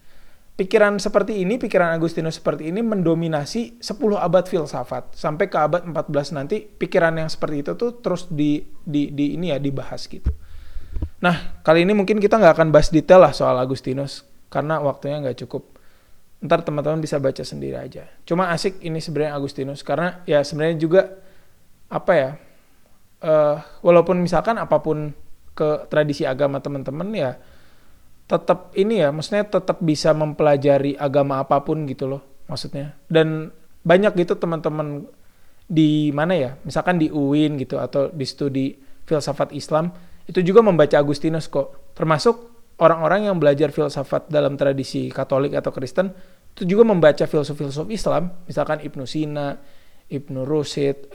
Pikiran 0.56 1.02
seperti 1.02 1.42
ini, 1.42 1.58
pikiran 1.58 1.90
Agustinus 1.92 2.38
seperti 2.38 2.70
ini 2.70 2.86
mendominasi 2.86 3.82
10 3.82 3.98
abad 4.16 4.46
filsafat. 4.46 5.18
Sampai 5.18 5.50
ke 5.50 5.58
abad 5.58 5.84
14 5.84 6.38
nanti 6.38 6.64
pikiran 6.64 7.18
yang 7.18 7.28
seperti 7.28 7.66
itu 7.66 7.72
tuh 7.76 8.00
terus 8.00 8.30
di, 8.30 8.62
di, 8.86 9.10
di 9.12 9.36
ini 9.36 9.52
ya 9.52 9.58
dibahas 9.58 10.06
gitu. 10.06 10.30
Nah, 11.20 11.60
kali 11.66 11.82
ini 11.82 11.98
mungkin 11.98 12.22
kita 12.22 12.38
nggak 12.38 12.62
akan 12.62 12.70
bahas 12.70 12.94
detail 12.94 13.26
lah 13.26 13.34
soal 13.34 13.58
Agustinus. 13.58 14.22
Karena 14.54 14.78
waktunya 14.78 15.18
nggak 15.20 15.44
cukup. 15.44 15.82
Ntar 16.46 16.62
teman-teman 16.62 17.02
bisa 17.02 17.18
baca 17.18 17.42
sendiri 17.42 17.82
aja. 17.82 18.06
Cuma 18.24 18.54
asik 18.54 18.86
ini 18.86 19.02
sebenarnya 19.02 19.34
Agustinus. 19.36 19.82
Karena 19.82 20.22
ya 20.30 20.46
sebenarnya 20.46 20.78
juga 20.78 21.02
apa 21.90 22.12
ya, 22.14 22.30
uh, 23.22 23.62
walaupun 23.86 24.20
misalkan 24.22 24.58
apa 24.58 24.82
pun 24.82 25.14
ke 25.52 25.88
tradisi 25.92 26.24
agama 26.26 26.64
teman-teman 26.64 27.10
ya 27.14 27.32
tetap 28.32 28.72
ini 28.80 29.04
ya 29.04 29.12
maksudnya 29.12 29.44
tetap 29.44 29.84
bisa 29.84 30.16
mempelajari 30.16 30.96
agama 30.96 31.44
apa 31.44 31.60
pun 31.68 31.84
gitu 31.84 32.08
loh 32.08 32.22
maksudnya. 32.48 32.96
Dan 33.12 33.52
banyak 33.84 34.16
gitu 34.16 34.40
teman-teman 34.40 35.04
di 35.68 36.12
mana 36.16 36.36
ya 36.36 36.52
misalkan 36.64 36.96
di 36.96 37.12
UIN 37.12 37.60
gitu 37.60 37.80
atau 37.80 38.08
di 38.12 38.24
studi 38.24 38.76
filsafat 39.04 39.52
Islam 39.52 39.92
itu 40.28 40.40
juga 40.40 40.64
membaca 40.64 40.96
Agustinus 40.96 41.52
kok. 41.52 41.92
Termasuk 41.92 42.36
orang-orang 42.80 43.28
yang 43.28 43.36
belajar 43.36 43.68
filsafat 43.76 44.32
dalam 44.32 44.56
tradisi 44.56 45.12
Katolik 45.12 45.52
atau 45.52 45.76
Kristen 45.76 46.16
itu 46.56 46.64
juga 46.64 46.88
membaca 46.88 47.24
filsuf-filsuf 47.28 47.92
Islam 47.92 48.32
misalkan 48.48 48.80
Ibnu 48.80 49.04
Sina 49.04 49.60
Ibnu 50.08 50.44
Rushd 50.48 51.12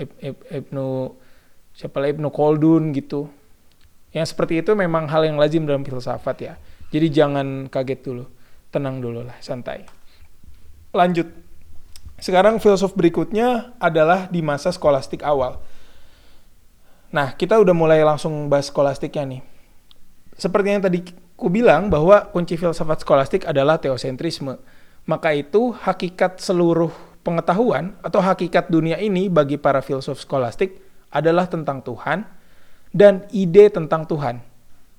Ibnu 0.53 0.87
siapa 1.77 2.01
lagi 2.01 2.17
Ibnu 2.17 2.33
Khaldun 2.33 2.97
gitu 2.97 3.29
yang 4.17 4.25
seperti 4.25 4.65
itu 4.65 4.73
memang 4.73 5.05
hal 5.13 5.29
yang 5.29 5.37
lazim 5.37 5.69
dalam 5.69 5.85
filsafat 5.85 6.37
ya. 6.41 6.55
Jadi 6.89 7.13
jangan 7.13 7.69
kaget 7.69 8.01
dulu. 8.01 8.25
Tenang 8.73 9.05
dulu 9.05 9.21
lah, 9.29 9.37
santai. 9.45 9.85
Lanjut. 10.97 11.29
Sekarang 12.17 12.57
filsuf 12.57 12.97
berikutnya 12.97 13.77
adalah 13.77 14.33
di 14.33 14.41
masa 14.41 14.73
skolastik 14.73 15.21
awal. 15.21 15.61
Nah, 17.13 17.37
kita 17.37 17.61
udah 17.61 17.77
mulai 17.77 18.01
langsung 18.01 18.49
bahas 18.49 18.73
skolastiknya 18.73 19.37
nih. 19.37 19.43
Seperti 20.41 20.69
yang 20.73 20.81
tadi 20.81 21.05
ku 21.37 21.53
bilang 21.53 21.93
bahwa 21.93 22.33
kunci 22.33 22.57
filsafat 22.57 23.05
skolastik 23.05 23.45
adalah 23.45 23.77
teosentrisme. 23.77 24.57
Maka 25.05 25.37
itu 25.37 25.77
hakikat 25.77 26.41
seluruh 26.41 26.91
pengetahuan 27.21 27.93
atau 28.01 28.25
hakikat 28.25 28.73
dunia 28.73 28.97
ini 28.97 29.29
bagi 29.29 29.61
para 29.61 29.85
filsuf 29.85 30.25
skolastik 30.25 30.86
adalah 31.17 31.49
tentang 31.49 31.81
Tuhan, 31.81 32.29
dan 32.93 33.25
ide 33.33 33.73
tentang 33.73 34.05
Tuhan. 34.05 34.41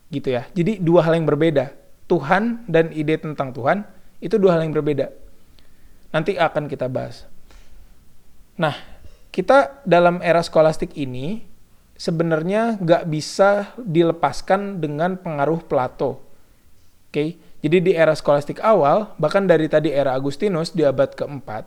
Gitu 0.10 0.34
ya. 0.34 0.46
Jadi 0.54 0.82
dua 0.82 1.06
hal 1.06 1.18
yang 1.18 1.28
berbeda. 1.28 1.74
Tuhan 2.08 2.64
dan 2.66 2.96
ide 2.96 3.20
tentang 3.20 3.52
Tuhan 3.52 3.84
itu 4.24 4.40
dua 4.40 4.56
hal 4.56 4.64
yang 4.64 4.74
berbeda. 4.74 5.12
Nanti 6.16 6.40
akan 6.40 6.72
kita 6.72 6.88
bahas. 6.88 7.28
Nah, 8.56 8.74
kita 9.30 9.84
dalam 9.84 10.24
era 10.24 10.42
skolastik 10.42 10.96
ini 10.96 11.46
sebenarnya 12.00 12.80
nggak 12.80 13.04
bisa 13.12 13.76
dilepaskan 13.78 14.80
dengan 14.80 15.20
pengaruh 15.20 15.62
Plato. 15.68 16.24
Oke, 17.08 17.12
okay? 17.12 17.30
jadi 17.62 17.78
di 17.82 17.92
era 17.94 18.14
skolastik 18.18 18.62
awal, 18.62 19.14
bahkan 19.22 19.46
dari 19.46 19.70
tadi 19.70 19.94
era 19.94 20.14
Agustinus 20.14 20.74
di 20.74 20.84
abad 20.84 21.14
keempat, 21.14 21.64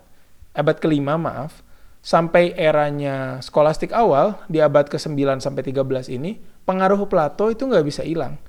abad 0.52 0.76
kelima 0.78 1.16
maaf, 1.16 1.62
sampai 2.00 2.56
eranya 2.56 3.44
skolastik 3.44 3.92
awal 3.92 4.40
di 4.48 4.60
abad 4.64 4.88
ke-9 4.88 5.40
sampai 5.40 5.62
13 5.64 6.08
ini, 6.16 6.40
pengaruh 6.64 7.04
Plato 7.08 7.52
itu 7.52 7.68
nggak 7.68 7.84
bisa 7.84 8.02
hilang. 8.04 8.40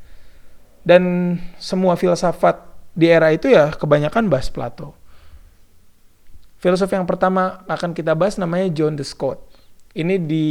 Dan 0.82 1.38
semua 1.62 1.94
filsafat 2.00 2.58
di 2.96 3.08
era 3.08 3.30
itu 3.30 3.52
ya 3.52 3.72
kebanyakan 3.76 4.32
bahas 4.32 4.48
Plato. 4.50 4.96
Filosof 6.62 6.94
yang 6.94 7.10
pertama 7.10 7.66
akan 7.66 7.92
kita 7.98 8.14
bahas 8.14 8.38
namanya 8.38 8.70
John 8.70 8.94
de 8.94 9.02
Scott. 9.02 9.42
Ini 9.92 10.22
di 10.22 10.48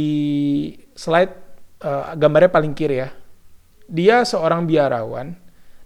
slide 0.93 1.33
uh, 1.81 2.13
gambarnya 2.19 2.51
paling 2.51 2.75
kiri 2.75 2.99
ya. 2.99 3.09
Dia 3.87 4.27
seorang 4.27 4.67
biarawan 4.67 5.35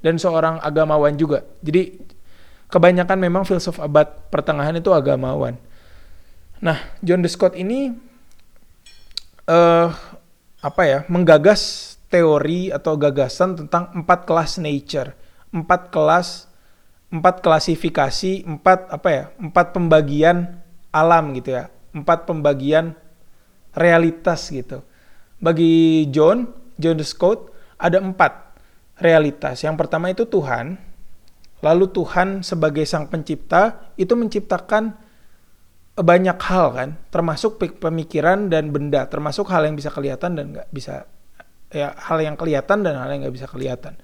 dan 0.02 0.18
seorang 0.18 0.58
agamawan 0.62 1.14
juga. 1.14 1.46
Jadi 1.62 2.02
kebanyakan 2.70 3.18
memang 3.22 3.44
filsuf 3.46 3.78
abad 3.78 4.10
pertengahan 4.34 4.74
itu 4.74 4.90
agamawan. 4.90 5.58
Nah, 6.64 6.80
John 7.04 7.24
de 7.24 7.30
Scott 7.32 7.58
ini 7.58 7.92
uh, 9.48 9.90
apa 10.62 10.82
ya, 10.88 11.00
menggagas 11.12 11.96
teori 12.08 12.72
atau 12.72 12.96
gagasan 12.96 13.60
tentang 13.60 13.92
empat 13.92 14.24
kelas 14.24 14.58
nature, 14.62 15.14
empat 15.52 15.92
kelas, 15.92 16.48
empat 17.12 17.44
klasifikasi, 17.44 18.48
empat 18.48 18.88
apa 18.90 19.10
ya, 19.12 19.24
empat 19.40 19.76
pembagian 19.76 20.62
alam 20.96 21.36
gitu 21.36 21.56
ya, 21.56 21.68
empat 21.92 22.24
pembagian 22.30 22.96
realitas 23.76 24.48
gitu. 24.50 24.82
Bagi 25.44 26.08
John, 26.10 26.48
John 26.80 26.96
de 26.96 27.06
Scott 27.06 27.52
ada 27.76 28.00
empat. 28.00 28.46
realitas. 28.96 29.60
Yang 29.60 29.76
pertama 29.84 30.08
itu 30.08 30.24
Tuhan, 30.24 30.80
lalu 31.60 31.92
Tuhan 31.92 32.48
sebagai 32.48 32.88
sang 32.88 33.12
pencipta 33.12 33.92
itu 34.00 34.16
menciptakan 34.16 34.96
banyak 35.96 36.36
hal 36.36 36.66
kan, 36.76 36.90
termasuk 37.08 37.56
pemikiran 37.80 38.52
dan 38.52 38.76
benda, 38.76 39.08
termasuk 39.08 39.48
hal 39.48 39.64
yang 39.64 39.80
bisa 39.80 39.88
kelihatan 39.88 40.36
dan 40.36 40.46
nggak 40.52 40.68
bisa 40.76 41.08
ya 41.72 41.96
hal 41.96 42.20
yang 42.20 42.36
kelihatan 42.36 42.84
dan 42.84 43.00
hal 43.00 43.08
yang 43.16 43.24
nggak 43.24 43.36
bisa 43.36 43.48
kelihatan. 43.48 43.96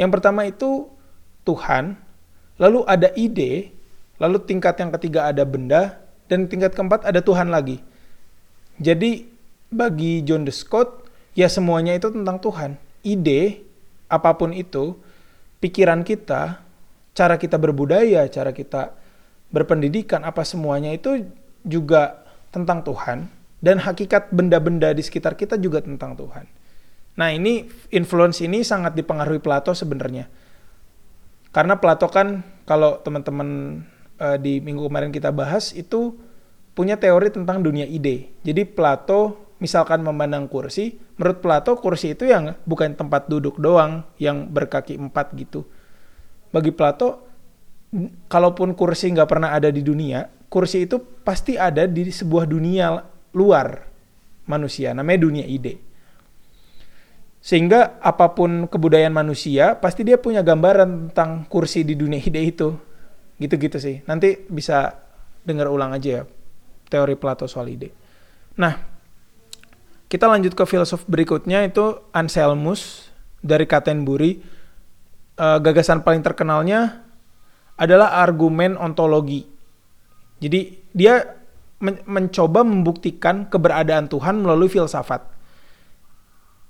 Yang 0.00 0.10
pertama 0.16 0.48
itu 0.48 0.88
Tuhan, 1.44 2.00
lalu 2.56 2.88
ada 2.88 3.12
ide, 3.14 3.76
lalu 4.16 4.40
tingkat 4.48 4.80
yang 4.80 4.90
ketiga 4.96 5.28
ada 5.28 5.44
benda, 5.44 6.00
dan 6.26 6.48
tingkat 6.48 6.72
keempat 6.72 7.04
ada 7.04 7.20
Tuhan 7.20 7.52
lagi. 7.52 7.84
Jadi 8.80 9.28
bagi 9.68 10.24
John 10.24 10.48
the 10.48 10.54
Scott, 10.56 11.04
ya 11.36 11.52
semuanya 11.52 11.92
itu 11.94 12.08
tentang 12.08 12.40
Tuhan. 12.40 12.80
Ide, 13.04 13.60
apa 14.08 14.32
pun 14.40 14.56
itu, 14.56 14.96
pikiran 15.60 16.00
kita, 16.00 16.64
cara 17.12 17.36
kita 17.36 17.60
berbudaya, 17.60 18.24
cara 18.32 18.56
kita 18.56 19.03
berpendidikan, 19.54 20.26
apa 20.26 20.42
semuanya 20.42 20.90
itu 20.90 21.30
juga 21.62 22.26
tentang 22.50 22.82
Tuhan. 22.82 23.30
Dan 23.62 23.80
hakikat 23.80 24.34
benda-benda 24.34 24.92
di 24.92 25.00
sekitar 25.00 25.38
kita 25.38 25.56
juga 25.56 25.80
tentang 25.80 26.18
Tuhan. 26.18 26.44
Nah 27.14 27.30
ini 27.30 27.64
influence 27.94 28.42
ini 28.42 28.66
sangat 28.66 28.98
dipengaruhi 28.98 29.40
Plato 29.40 29.72
sebenarnya. 29.72 30.28
Karena 31.54 31.78
Plato 31.78 32.10
kan 32.10 32.42
kalau 32.66 33.00
teman-teman 33.00 33.80
uh, 34.18 34.36
di 34.36 34.58
minggu 34.58 34.90
kemarin 34.90 35.14
kita 35.14 35.30
bahas 35.30 35.72
itu 35.72 36.18
punya 36.74 36.98
teori 36.98 37.30
tentang 37.30 37.62
dunia 37.62 37.86
ide. 37.88 38.34
Jadi 38.42 38.68
Plato 38.68 39.54
misalkan 39.62 40.04
memandang 40.04 40.44
kursi, 40.44 41.00
menurut 41.16 41.40
Plato 41.40 41.78
kursi 41.80 42.12
itu 42.12 42.28
yang 42.28 42.52
bukan 42.68 42.98
tempat 42.98 43.32
duduk 43.32 43.56
doang 43.56 44.04
yang 44.20 44.50
berkaki 44.50 44.98
empat 44.98 45.32
gitu. 45.38 45.64
Bagi 46.52 46.68
Plato 46.74 47.23
kalaupun 48.26 48.74
kursi 48.74 49.14
nggak 49.14 49.30
pernah 49.30 49.54
ada 49.54 49.70
di 49.70 49.80
dunia, 49.80 50.26
kursi 50.50 50.86
itu 50.86 50.98
pasti 51.22 51.54
ada 51.54 51.86
di 51.86 52.10
sebuah 52.10 52.46
dunia 52.46 52.98
luar 53.34 53.86
manusia, 54.46 54.92
namanya 54.92 55.20
dunia 55.24 55.46
ide. 55.46 55.78
Sehingga 57.44 58.00
apa 58.00 58.32
pun 58.32 58.66
kebudayaan 58.72 59.12
manusia, 59.12 59.76
pasti 59.76 60.00
dia 60.00 60.16
punya 60.16 60.40
gambaran 60.40 61.12
tentang 61.12 61.44
kursi 61.44 61.84
di 61.84 61.92
dunia 61.92 62.16
ide 62.16 62.40
itu. 62.40 62.72
Gitu-gitu 63.36 63.76
sih. 63.76 64.00
Nanti 64.08 64.48
bisa 64.48 64.96
dengar 65.44 65.68
ulang 65.68 65.92
aja 65.92 66.08
ya 66.08 66.22
teori 66.88 67.20
Plato 67.20 67.44
soal 67.44 67.68
ide. 67.68 67.92
Nah, 68.56 68.80
kita 70.08 70.24
lanjut 70.24 70.56
ke 70.56 70.64
filsuf 70.64 71.04
berikutnya 71.04 71.68
itu 71.68 72.00
Anselmus 72.16 73.12
dari 73.44 73.68
Canterbury. 73.68 74.40
Uh, 75.34 75.58
gagasan 75.58 76.00
paling 76.00 76.22
terkenalnya 76.22 77.03
adalah 77.78 78.22
argumen 78.22 78.78
ontologi. 78.78 79.46
Jadi 80.38 80.90
dia 80.94 81.22
men 81.82 82.00
mencoba 82.06 82.62
membuktikan 82.62 83.50
keberadaan 83.50 84.06
Tuhan 84.06 84.40
melalui 84.40 84.70
filsafat. 84.70 85.26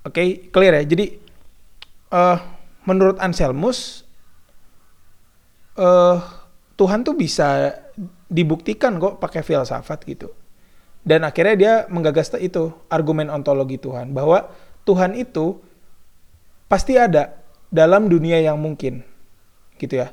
Oke, 0.05 0.13
okay, 0.13 0.27
clear 0.49 0.81
ya. 0.81 0.83
Jadi 0.85 1.05
uh, 2.13 2.37
menurut 2.85 3.17
Anselmus 3.21 4.05
uh, 5.77 6.19
Tuhan 6.75 7.07
tuh 7.07 7.15
bisa 7.15 7.73
dibuktikan 8.27 8.97
kok 8.97 9.21
pakai 9.21 9.45
filsafat 9.45 10.03
gitu. 10.09 10.29
Dan 11.05 11.21
akhirnya 11.21 11.55
dia 11.55 11.73
menggagas 11.87 12.33
itu 12.41 12.73
argumen 12.89 13.29
ontologi 13.29 13.77
Tuhan 13.77 14.09
bahwa 14.09 14.49
Tuhan 14.89 15.13
itu 15.13 15.61
pasti 16.65 16.97
ada 16.97 17.37
dalam 17.69 18.09
dunia 18.09 18.41
yang 18.41 18.57
mungkin. 18.57 19.05
Gitu 19.77 20.01
ya. 20.01 20.09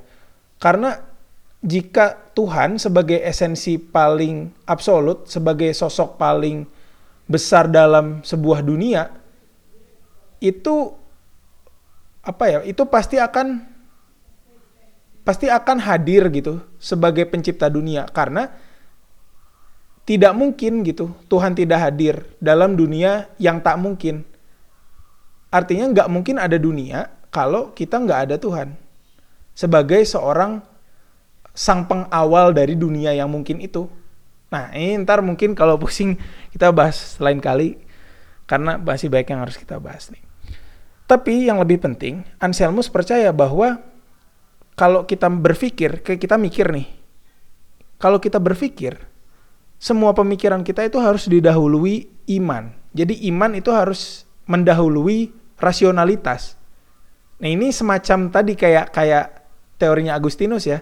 Karena 0.63 0.95
jika 1.59 2.15
Tuhan 2.39 2.79
sebagai 2.79 3.19
esensi 3.19 3.83
paling 3.83 4.55
absolut, 4.63 5.27
sebagai 5.27 5.75
sosok 5.75 6.15
paling 6.15 6.63
besar 7.27 7.67
dalam 7.67 8.23
sebuah 8.23 8.63
dunia, 8.63 9.11
itu 10.39 10.95
apa 12.23 12.45
ya? 12.47 12.59
Itu 12.63 12.87
pasti 12.87 13.19
akan 13.19 13.59
pasti 15.27 15.51
akan 15.51 15.83
hadir 15.83 16.31
gitu 16.31 16.63
sebagai 16.79 17.27
pencipta 17.27 17.67
dunia 17.67 18.07
karena 18.11 18.51
tidak 20.03 20.35
mungkin 20.35 20.83
gitu 20.83 21.15
Tuhan 21.31 21.55
tidak 21.55 21.79
hadir 21.79 22.23
dalam 22.39 22.79
dunia 22.79 23.35
yang 23.43 23.59
tak 23.59 23.83
mungkin. 23.83 24.23
Artinya 25.51 25.91
nggak 25.91 26.09
mungkin 26.11 26.39
ada 26.39 26.55
dunia 26.55 27.11
kalau 27.35 27.75
kita 27.75 27.99
nggak 27.99 28.21
ada 28.31 28.37
Tuhan 28.39 28.79
sebagai 29.53 30.03
seorang 30.05 30.65
sang 31.53 31.85
pengawal 31.85 32.57
dari 32.57 32.77
dunia 32.77 33.13
yang 33.13 33.29
mungkin 33.29 33.61
itu. 33.61 33.89
Nah, 34.53 34.73
ini 34.73 35.01
ntar 35.05 35.21
mungkin 35.25 35.57
kalau 35.57 35.77
pusing 35.83 36.17
kita 36.53 36.73
bahas 36.73 37.17
lain 37.21 37.41
kali 37.41 37.81
karena 38.49 38.77
masih 38.77 39.09
baik 39.09 39.33
yang 39.33 39.41
harus 39.41 39.57
kita 39.57 39.81
bahas 39.81 40.13
nih. 40.13 40.21
Tapi 41.09 41.49
yang 41.49 41.61
lebih 41.61 41.81
penting, 41.81 42.25
Anselmus 42.41 42.89
percaya 42.89 43.29
bahwa 43.37 43.81
kalau 44.73 45.05
kita 45.05 45.29
berpikir, 45.29 46.01
kayak 46.01 46.21
kita 46.25 46.41
mikir 46.41 46.73
nih, 46.73 46.89
kalau 48.01 48.17
kita 48.17 48.41
berpikir, 48.41 48.97
semua 49.77 50.17
pemikiran 50.17 50.65
kita 50.65 50.89
itu 50.89 50.97
harus 51.03 51.29
didahului 51.29 52.09
iman. 52.39 52.73
Jadi 52.97 53.29
iman 53.29 53.53
itu 53.59 53.69
harus 53.75 54.25
mendahului 54.49 55.35
rasionalitas. 55.59 56.57
Nah 57.43 57.51
ini 57.51 57.75
semacam 57.75 58.31
tadi 58.31 58.55
kayak 58.55 58.95
kayak 58.95 59.42
teorinya 59.83 60.15
Agustinus 60.15 60.71
ya. 60.71 60.79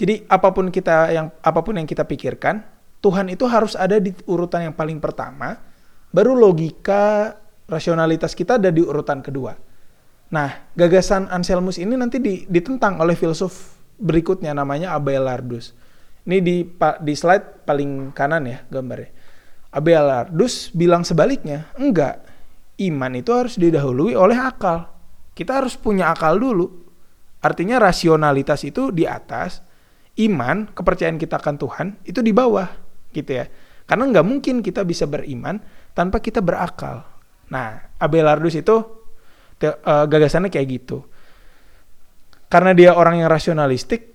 Jadi 0.00 0.24
apa 0.32 0.48
pun 0.56 0.72
kita 0.72 1.12
yang 1.12 1.28
apa 1.44 1.60
pun 1.60 1.76
yang 1.76 1.84
kita 1.84 2.08
pikirkan, 2.08 2.64
Tuhan 3.04 3.28
itu 3.28 3.44
harus 3.44 3.76
ada 3.76 4.00
di 4.00 4.16
urutan 4.24 4.72
yang 4.72 4.74
paling 4.76 4.96
pertama, 4.96 5.60
baru 6.08 6.32
logika 6.32 7.36
rasionalitas 7.68 8.32
kita 8.32 8.56
ada 8.56 8.72
di 8.72 8.80
urutan 8.80 9.20
kedua. 9.20 9.52
Nah, 10.32 10.72
gagasan 10.72 11.28
Anselmus 11.28 11.76
ini 11.76 12.00
nanti 12.00 12.16
ditentang 12.48 12.96
oleh 12.96 13.12
filsuf 13.12 13.76
berikutnya 14.00 14.56
namanya 14.56 14.96
Abelardus. 14.96 15.76
Ini 16.24 16.38
di 16.40 16.56
di 17.04 17.14
slide 17.16 17.68
paling 17.68 18.16
kanan 18.16 18.48
ya 18.48 18.64
gambarnya. 18.72 19.12
Abelardus 19.70 20.72
bilang 20.72 21.04
sebaliknya, 21.04 21.68
enggak. 21.76 22.24
Iman 22.80 23.12
itu 23.20 23.28
harus 23.36 23.60
didahului 23.60 24.16
oleh 24.16 24.38
akal. 24.40 24.88
Kita 25.36 25.60
harus 25.60 25.76
punya 25.76 26.08
akal 26.08 26.40
dulu 26.40 26.79
Artinya 27.40 27.80
rasionalitas 27.80 28.62
itu 28.68 28.92
di 28.92 29.08
atas, 29.08 29.64
iman, 30.20 30.68
kepercayaan 30.76 31.16
kita 31.16 31.40
akan 31.40 31.56
Tuhan 31.56 31.86
itu 32.04 32.20
di 32.20 32.36
bawah, 32.36 32.68
gitu 33.16 33.40
ya. 33.40 33.48
Karena 33.88 34.06
nggak 34.06 34.26
mungkin 34.26 34.60
kita 34.60 34.84
bisa 34.84 35.08
beriman 35.08 35.58
tanpa 35.96 36.20
kita 36.20 36.44
berakal. 36.44 37.02
Nah, 37.50 37.90
Abelardus 37.98 38.54
itu 38.54 38.76
uh, 38.76 40.04
gagasannya 40.06 40.52
kayak 40.52 40.68
gitu. 40.68 41.02
Karena 42.46 42.76
dia 42.76 42.94
orang 42.94 43.18
yang 43.18 43.30
rasionalistik, 43.32 44.14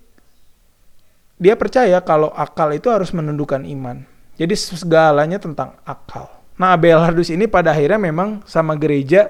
dia 1.36 1.60
percaya 1.60 2.00
kalau 2.06 2.32
akal 2.32 2.72
itu 2.72 2.88
harus 2.88 3.12
menundukkan 3.12 3.68
iman. 3.68 4.08
Jadi 4.40 4.56
segalanya 4.56 5.40
tentang 5.40 5.76
akal. 5.84 6.32
Nah, 6.56 6.72
Abelardus 6.76 7.28
ini 7.34 7.48
pada 7.52 7.76
akhirnya 7.76 8.00
memang 8.00 8.44
sama 8.48 8.80
gereja 8.80 9.28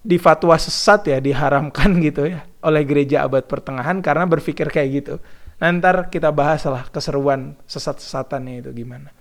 di 0.00 0.16
fatwa 0.16 0.56
sesat 0.56 1.12
ya 1.12 1.18
diharamkan 1.20 1.96
gitu 2.06 2.28
ya 2.28 2.44
oleh 2.64 2.82
gereja 2.84 3.24
abad 3.24 3.44
pertengahan 3.44 4.00
karena 4.04 4.24
berpikir 4.28 4.68
kayak 4.68 4.88
gitu. 5.04 5.14
Nanti 5.60 6.16
kita 6.16 6.32
bahas 6.32 6.64
lah 6.64 6.88
keseruan 6.88 7.52
sesat-sesatannya 7.68 8.64
itu 8.64 8.70
gimana. 8.72 9.12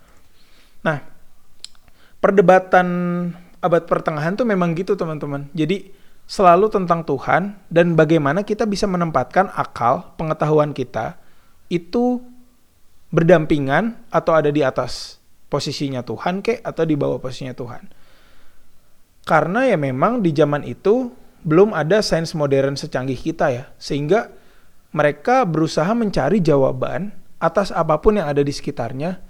Nah, 0.80 1.04
perdebatan 2.24 2.88
abad 3.60 3.84
pertengahan 3.84 4.39
tuh 4.39 4.48
memang 4.48 4.72
gitu 4.72 4.96
teman-teman. 4.96 5.52
Jadi 5.52 5.92
selalu 6.24 6.72
tentang 6.72 7.04
Tuhan 7.04 7.60
dan 7.68 8.00
bagaimana 8.00 8.48
kita 8.48 8.63
bisa 8.63 8.88
menempatkan 8.88 9.52
akal, 9.52 10.15
pengetahuan 10.15 10.72
kita 10.72 11.20
itu 11.68 12.24
berdampingan 13.12 14.00
atau 14.08 14.38
ada 14.38 14.54
di 14.54 14.63
atas 14.63 15.20
posisinya 15.50 16.06
Tuhan 16.06 16.46
kek 16.46 16.62
atau 16.62 16.84
di 16.86 16.96
bawah 16.96 17.20
posisinya 17.20 17.58
Tuhan. 17.58 17.84
Karena 19.30 19.70
ya 19.70 19.78
memang 19.78 20.26
di 20.26 20.34
zaman 20.34 20.65
itu 20.65 21.13
belum 21.46 21.78
ada 21.78 22.02
sains 22.02 22.34
modern 22.34 22.74
secanggih 22.74 23.13
kita 23.13 23.54
ya. 23.54 23.70
Sehingga 23.78 24.34
mereka 24.89 25.46
berusaha 25.46 25.94
mencari 25.94 26.42
jawaban 26.42 27.13
atas 27.38 27.70
apa 27.70 28.02
pun 28.02 28.18
yang 28.18 28.26
ada 28.26 28.42
di 28.42 28.50
sekitarnya. 28.50 29.22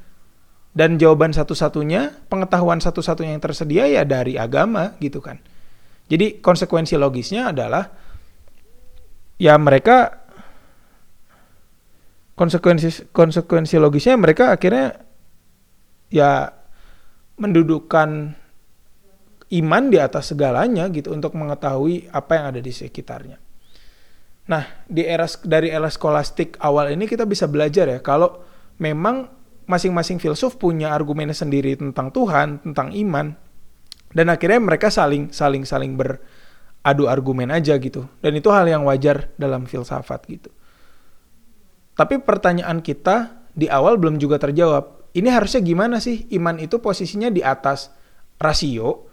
Dan 0.71 0.95
jawaban 0.95 1.35
satu-satunya, 1.35 2.31
pengetahuan 2.31 2.79
satu-satunya 2.79 3.35
yang 3.35 3.43
tersedia 3.43 3.83
ya 3.91 4.07
dari 4.07 4.39
agama 4.39 4.95
gitu 5.03 5.19
kan. 5.19 5.43
Jadi 6.07 6.39
konsekuensi 6.39 6.95
logisnya 6.95 7.51
adalah 7.51 7.91
ya 9.35 9.59
mereka 9.59 10.25
konsekuensi 12.39 13.11
konsekuensi 13.11 13.75
logisnya 13.75 14.15
mereka 14.15 14.55
akhirnya 14.55 15.03
ya 16.07 16.55
mendudukkan 17.35 18.39
iman 19.49 19.89
di 19.89 19.97
atas 19.97 20.29
segalanya 20.33 20.85
gitu 20.93 21.09
untuk 21.09 21.33
mengetahui 21.33 22.13
apa 22.13 22.31
yang 22.37 22.45
ada 22.55 22.61
di 22.61 22.69
sekitarnya. 22.69 23.37
Nah, 24.49 24.63
di 24.85 25.05
era 25.05 25.25
dari 25.45 25.69
era 25.69 25.89
skolastik 25.89 26.57
awal 26.61 26.93
ini 26.93 27.05
kita 27.05 27.25
bisa 27.25 27.45
belajar 27.45 27.85
ya 27.85 27.99
kalau 28.01 28.41
memang 28.81 29.29
masing-masing 29.69 30.17
filsuf 30.17 30.57
punya 30.57 30.89
argumennya 30.89 31.37
sendiri 31.37 31.77
tentang 31.77 32.09
Tuhan, 32.09 32.65
tentang 32.65 32.89
iman, 32.89 33.37
dan 34.09 34.25
akhirnya 34.33 34.57
mereka 34.57 34.89
saling 34.89 35.29
saling 35.29 35.65
saling 35.65 35.93
beradu 35.93 37.05
argumen 37.05 37.53
aja 37.53 37.77
gitu. 37.77 38.09
Dan 38.21 38.37
itu 38.37 38.49
hal 38.49 38.65
yang 38.65 38.85
wajar 38.89 39.29
dalam 39.37 39.69
filsafat 39.69 40.25
gitu. 40.25 40.49
Tapi 41.93 42.17
pertanyaan 42.21 42.81
kita 42.81 43.45
di 43.53 43.69
awal 43.69 44.01
belum 44.01 44.17
juga 44.17 44.41
terjawab. 44.41 45.13
Ini 45.13 45.29
harusnya 45.29 45.61
gimana 45.61 45.97
sih 46.01 46.25
iman 46.37 46.57
itu 46.57 46.81
posisinya 46.81 47.29
di 47.29 47.41
atas 47.45 47.93
rasio 48.41 49.08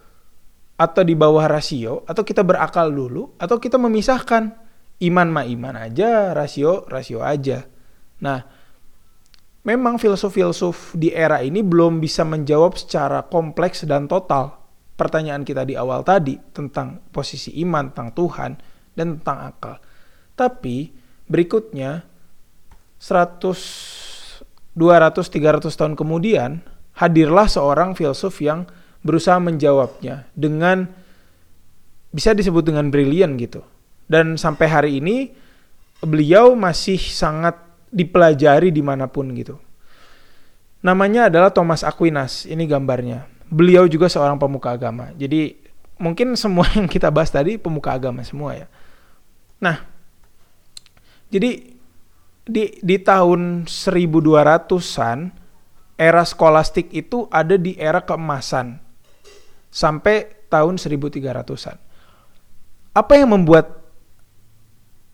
atau 0.76 1.02
di 1.02 1.16
bawah 1.16 1.48
rasio 1.48 2.04
atau 2.04 2.20
kita 2.20 2.44
berakal 2.44 2.92
dulu 2.92 3.36
atau 3.40 3.56
kita 3.56 3.80
memisahkan 3.80 4.52
iman 5.08 5.28
ma 5.28 5.42
iman 5.44 5.74
aja, 5.76 6.36
rasio 6.36 6.84
rasio 6.88 7.24
aja. 7.24 7.64
Nah, 8.20 8.40
memang 9.64 9.96
filsuf-filsuf 9.96 10.96
di 10.96 11.12
era 11.12 11.40
ini 11.40 11.64
belum 11.64 12.00
bisa 12.00 12.24
menjawab 12.28 12.76
secara 12.76 13.24
kompleks 13.24 13.88
dan 13.88 14.08
total 14.08 14.56
pertanyaan 14.96 15.44
kita 15.44 15.64
di 15.68 15.76
awal 15.76 16.00
tadi 16.04 16.40
tentang 16.52 17.04
posisi 17.12 17.60
iman, 17.60 17.92
tentang 17.92 18.16
Tuhan, 18.16 18.52
dan 18.96 19.20
tentang 19.20 19.38
akal. 19.52 19.76
Tapi 20.32 20.92
berikutnya 21.28 22.04
100 22.96 24.76
200 24.76 25.24
300 25.24 25.72
tahun 25.72 25.96
kemudian 25.96 26.60
hadirlah 27.00 27.48
seorang 27.48 27.96
filsuf 27.96 28.40
yang 28.44 28.68
berusaha 29.04 29.36
menjawabnya 29.40 30.28
dengan 30.32 30.88
bisa 32.14 32.32
disebut 32.32 32.64
dengan 32.64 32.88
brilian 32.88 33.36
gitu. 33.36 33.60
Dan 34.06 34.40
sampai 34.40 34.66
hari 34.70 34.90
ini 35.02 35.34
beliau 36.00 36.54
masih 36.56 36.96
sangat 36.96 37.58
dipelajari 37.92 38.72
di 38.72 38.80
mana 38.80 39.10
pun 39.10 39.32
gitu. 39.36 39.60
Namanya 40.80 41.26
adalah 41.26 41.50
Thomas 41.50 41.82
Aquinas, 41.82 42.46
ini 42.46 42.64
gambarnya. 42.64 43.26
Beliau 43.50 43.90
juga 43.90 44.06
seorang 44.06 44.38
pemuka 44.38 44.72
agama. 44.72 45.10
Jadi 45.18 45.58
mungkin 45.98 46.38
semua 46.38 46.64
yang 46.76 46.86
kita 46.86 47.10
bahas 47.10 47.28
tadi 47.28 47.58
pemuka 47.58 47.92
agama 47.92 48.22
semua 48.22 48.54
ya. 48.54 48.66
Nah, 49.58 49.82
jadi 51.32 51.74
di 52.46 52.64
di 52.78 52.96
tahun 53.02 53.66
1200-an 53.66 55.18
era 55.98 56.22
skolastik 56.22 56.94
itu 56.94 57.26
ada 57.34 57.58
di 57.58 57.74
era 57.74 58.04
keemasan 58.04 58.85
sampai 59.76 60.48
tahun 60.48 60.80
1300-an. 60.80 61.76
Apa 62.96 63.12
yang 63.20 63.36
membuat 63.36 63.84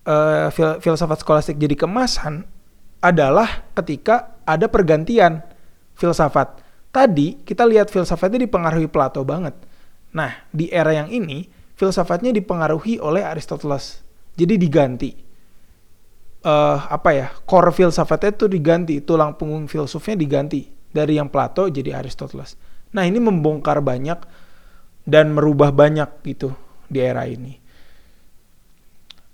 uh, 0.06 0.54
fil 0.54 0.78
filsafat 0.78 1.18
skolastik 1.26 1.58
jadi 1.58 1.74
kemasan 1.74 2.46
adalah 3.02 3.66
ketika 3.74 4.38
ada 4.46 4.70
pergantian 4.70 5.42
filsafat. 5.98 6.62
Tadi 6.94 7.42
kita 7.42 7.66
lihat 7.66 7.90
filsafatnya 7.90 8.46
dipengaruhi 8.46 8.86
Plato 8.86 9.26
banget. 9.26 9.58
Nah, 10.14 10.46
di 10.54 10.70
era 10.70 10.94
yang 10.94 11.10
ini 11.10 11.50
filsafatnya 11.74 12.30
dipengaruhi 12.30 13.02
oleh 13.02 13.26
Aristoteles. 13.26 14.06
Jadi 14.38 14.54
diganti. 14.54 15.10
Uh, 16.42 16.78
apa 16.86 17.10
ya? 17.10 17.26
Core 17.42 17.74
filsafatnya 17.74 18.30
itu 18.38 18.46
diganti, 18.46 19.02
tulang 19.02 19.34
punggung 19.34 19.66
filsufnya 19.66 20.14
diganti 20.14 20.70
dari 20.94 21.18
yang 21.18 21.32
Plato 21.32 21.66
jadi 21.66 21.98
Aristoteles. 21.98 22.54
Nah, 22.92 23.08
ini 23.08 23.18
membongkar 23.18 23.80
banyak 23.80 24.20
dan 25.02 25.34
merubah 25.34 25.74
banyak 25.74 26.08
gitu 26.22 26.54
di 26.86 27.02
era 27.02 27.26
ini 27.26 27.62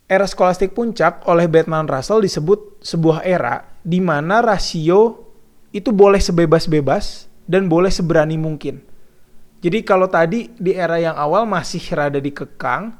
era 0.08 0.24
skolastik 0.24 0.72
puncak 0.72 1.28
oleh 1.28 1.44
Batman 1.46 1.84
Russell 1.84 2.24
disebut 2.24 2.80
sebuah 2.80 3.22
era 3.28 3.68
di 3.84 4.00
mana 4.00 4.40
rasio 4.40 5.28
itu 5.70 5.92
boleh 5.92 6.18
sebebas-bebas 6.18 7.28
dan 7.44 7.68
boleh 7.68 7.92
seberani 7.92 8.40
mungkin. 8.40 8.80
Jadi 9.60 9.84
kalau 9.84 10.08
tadi 10.08 10.48
di 10.56 10.72
era 10.72 10.96
yang 10.96 11.12
awal 11.12 11.44
masih 11.44 11.82
rada 11.92 12.16
dikekang 12.16 12.96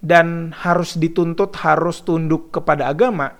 dan 0.00 0.56
harus 0.56 0.96
dituntut 0.96 1.52
harus 1.60 2.00
tunduk 2.00 2.48
kepada 2.48 2.88
agama. 2.88 3.36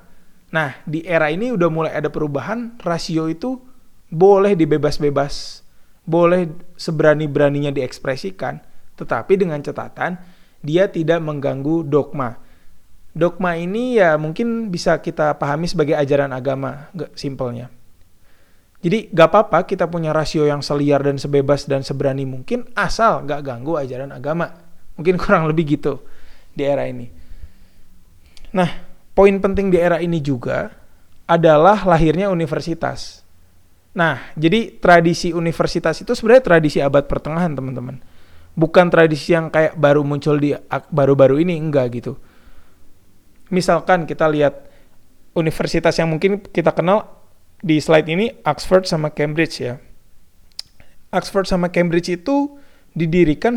Nah, 0.53 0.77
di 0.85 1.05
era 1.05 1.33
ini 1.33 1.53
udah 1.53 1.69
mulai 1.69 1.93
ada 1.97 2.09
perubahan, 2.13 2.77
rasio 2.81 3.29
itu 3.29 3.61
boleh 4.09 4.57
dibebas-bebas, 4.57 5.65
boleh 6.09 6.49
seberani-beraninya 6.81 7.69
diekspresikan, 7.69 8.65
tetapi 8.97 9.37
dengan 9.37 9.61
catatan 9.61 10.17
dia 10.65 10.89
tidak 10.89 11.21
mengganggu 11.21 11.85
dogma 11.85 12.49
dogma 13.19 13.59
ini 13.59 13.99
ya 13.99 14.15
mungkin 14.15 14.71
bisa 14.71 15.03
kita 15.03 15.35
pahami 15.43 15.67
sebagai 15.67 15.99
ajaran 15.99 16.31
agama, 16.31 16.87
simpelnya. 17.19 17.67
Jadi 18.79 19.11
gak 19.11 19.35
apa-apa 19.35 19.67
kita 19.67 19.91
punya 19.91 20.15
rasio 20.15 20.47
yang 20.47 20.63
seliar 20.63 21.03
dan 21.03 21.19
sebebas 21.19 21.67
dan 21.67 21.83
seberani 21.83 22.23
mungkin 22.23 22.63
asal 22.79 23.27
gak 23.27 23.43
ganggu 23.43 23.75
ajaran 23.75 24.15
agama. 24.15 24.55
Mungkin 24.95 25.19
kurang 25.23 25.51
lebih 25.51 25.79
gitu 25.79 25.99
di 26.55 26.63
era 26.63 26.87
ini. 26.87 27.11
Nah, 28.55 28.71
poin 29.19 29.35
penting 29.43 29.75
di 29.75 29.83
era 29.83 29.99
ini 29.99 30.23
juga 30.23 30.71
adalah 31.27 31.83
lahirnya 31.83 32.31
universitas. 32.31 33.27
Nah, 33.99 34.31
jadi 34.39 34.79
tradisi 34.79 35.35
universitas 35.35 35.99
itu 35.99 36.15
sebenarnya 36.15 36.45
tradisi 36.47 36.79
abad 36.79 37.11
pertengahan, 37.11 37.51
teman-teman. 37.51 37.99
Bukan 38.55 38.87
tradisi 38.95 39.35
yang 39.35 39.51
kayak 39.51 39.75
baru 39.75 40.07
muncul 40.07 40.39
di 40.39 40.55
baru-baru 40.95 41.43
ini, 41.43 41.59
enggak 41.59 41.99
gitu 41.99 42.15
misalkan 43.49 44.05
kita 44.05 44.29
lihat 44.29 44.69
universitas 45.33 45.97
yang 45.97 46.09
mungkin 46.09 46.41
kita 46.41 46.73
kenal 46.73 47.09
di 47.59 47.81
slide 47.83 48.09
ini 48.09 48.33
Oxford 48.45 48.87
sama 48.87 49.11
Cambridge 49.11 49.61
ya. 49.61 49.81
Oxford 51.11 51.49
sama 51.49 51.73
Cambridge 51.73 52.13
itu 52.13 52.61
didirikan 52.93 53.57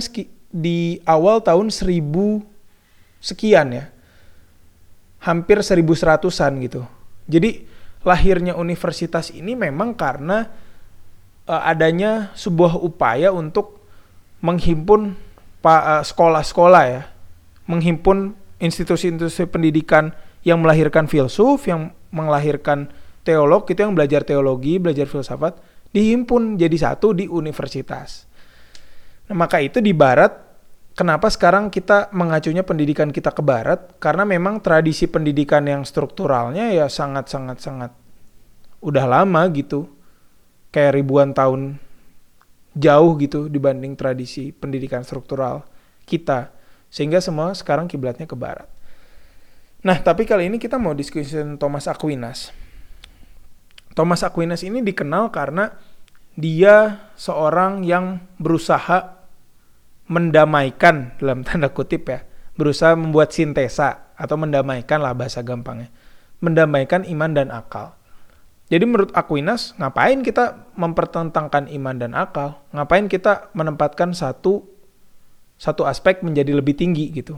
di 0.51 0.99
awal 1.03 1.43
tahun 1.43 1.69
1000 1.69 1.99
sekian 3.21 3.67
ya. 3.75 3.85
Hampir 5.21 5.61
1100-an 5.61 6.53
gitu. 6.65 6.81
Jadi 7.29 7.69
lahirnya 8.01 8.57
universitas 8.57 9.29
ini 9.29 9.53
memang 9.53 9.93
karena 9.93 10.49
uh, 11.45 11.61
adanya 11.65 12.33
sebuah 12.33 12.81
upaya 12.81 13.29
untuk 13.29 13.81
menghimpun 14.41 15.13
eh, 15.61 16.03
sekolah-sekolah 16.03 16.83
ya. 16.89 17.03
Menghimpun 17.69 18.33
institusi-institusi 18.57 19.45
pendidikan 19.47 20.11
yang 20.41 20.59
melahirkan 20.65 21.05
filsuf, 21.05 21.69
yang 21.69 21.93
melahirkan 22.09 22.89
teolog, 23.21 23.69
itu 23.69 23.85
yang 23.85 23.93
belajar 23.93 24.25
teologi, 24.25 24.81
belajar 24.81 25.05
filsafat, 25.05 25.61
dihimpun 25.93 26.57
jadi 26.57 26.73
satu 26.73 27.13
di 27.13 27.29
universitas. 27.29 28.25
Nah, 29.29 29.37
maka 29.37 29.61
itu 29.61 29.77
di 29.77 29.93
barat, 29.93 30.33
kenapa 31.01 31.33
sekarang 31.33 31.73
kita 31.73 32.13
mengacunya 32.13 32.61
pendidikan 32.61 33.09
kita 33.09 33.33
ke 33.33 33.41
barat? 33.41 33.97
Karena 33.97 34.21
memang 34.21 34.61
tradisi 34.61 35.09
pendidikan 35.09 35.65
yang 35.65 35.81
strukturalnya 35.81 36.69
ya 36.69 36.85
sangat-sangat-sangat 36.85 37.89
udah 38.85 39.05
lama 39.09 39.41
gitu. 39.49 39.89
Kayak 40.69 41.01
ribuan 41.01 41.33
tahun 41.33 41.81
jauh 42.77 43.17
gitu 43.17 43.49
dibanding 43.49 43.97
tradisi 43.97 44.53
pendidikan 44.53 45.01
struktural 45.01 45.65
kita. 46.05 46.53
Sehingga 46.93 47.17
semua 47.17 47.57
sekarang 47.57 47.89
kiblatnya 47.89 48.29
ke 48.29 48.37
barat. 48.37 48.69
Nah, 49.81 49.97
tapi 49.97 50.29
kali 50.29 50.53
ini 50.53 50.61
kita 50.61 50.77
mau 50.77 50.93
diskusi 50.93 51.33
Thomas 51.57 51.89
Aquinas. 51.89 52.53
Thomas 53.97 54.21
Aquinas 54.21 54.61
ini 54.61 54.85
dikenal 54.85 55.33
karena 55.33 55.73
dia 56.37 57.09
seorang 57.17 57.81
yang 57.81 58.21
berusaha 58.37 59.20
mendamaikan 60.11 61.15
dalam 61.23 61.47
tanda 61.47 61.71
kutip 61.71 62.11
ya, 62.11 62.27
berusaha 62.59 62.99
membuat 62.99 63.31
sintesa 63.31 64.11
atau 64.19 64.35
mendamaikan 64.35 64.99
lah 64.99 65.15
bahasa 65.15 65.39
gampangnya. 65.39 65.87
Mendamaikan 66.43 67.07
iman 67.07 67.31
dan 67.31 67.47
akal. 67.47 67.95
Jadi 68.67 68.83
menurut 68.87 69.11
Aquinas, 69.15 69.71
ngapain 69.79 70.19
kita 70.19 70.67
mempertentangkan 70.75 71.71
iman 71.71 71.95
dan 71.95 72.11
akal? 72.11 72.59
Ngapain 72.75 73.07
kita 73.07 73.51
menempatkan 73.55 74.11
satu 74.11 74.67
satu 75.55 75.85
aspek 75.85 76.25
menjadi 76.25 76.57
lebih 76.57 76.73
tinggi 76.75 77.11
gitu. 77.13 77.37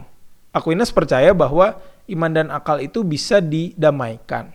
Aquinas 0.54 0.94
percaya 0.94 1.34
bahwa 1.34 1.78
iman 2.08 2.32
dan 2.32 2.48
akal 2.54 2.80
itu 2.80 3.02
bisa 3.04 3.42
didamaikan. 3.42 4.54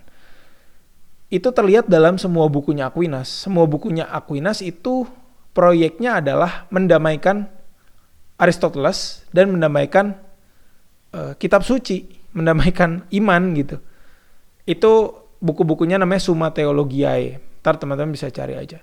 Itu 1.30 1.54
terlihat 1.54 1.86
dalam 1.86 2.18
semua 2.18 2.50
bukunya 2.50 2.90
Aquinas. 2.90 3.30
Semua 3.30 3.68
bukunya 3.70 4.08
Aquinas 4.10 4.58
itu 4.64 5.06
proyeknya 5.54 6.18
adalah 6.18 6.66
mendamaikan 6.74 7.46
Aristoteles 8.40 9.28
dan 9.36 9.52
mendamaikan 9.52 10.16
uh, 11.12 11.36
kitab 11.36 11.60
suci, 11.60 12.08
mendamaikan 12.32 13.04
iman 13.12 13.42
gitu. 13.52 13.76
Itu 14.64 15.20
buku-bukunya 15.44 16.00
namanya 16.00 16.24
Summa 16.24 16.48
Theologiae. 16.56 17.36
Ntar 17.60 17.76
teman-teman 17.76 18.16
bisa 18.16 18.32
cari 18.32 18.56
aja. 18.56 18.80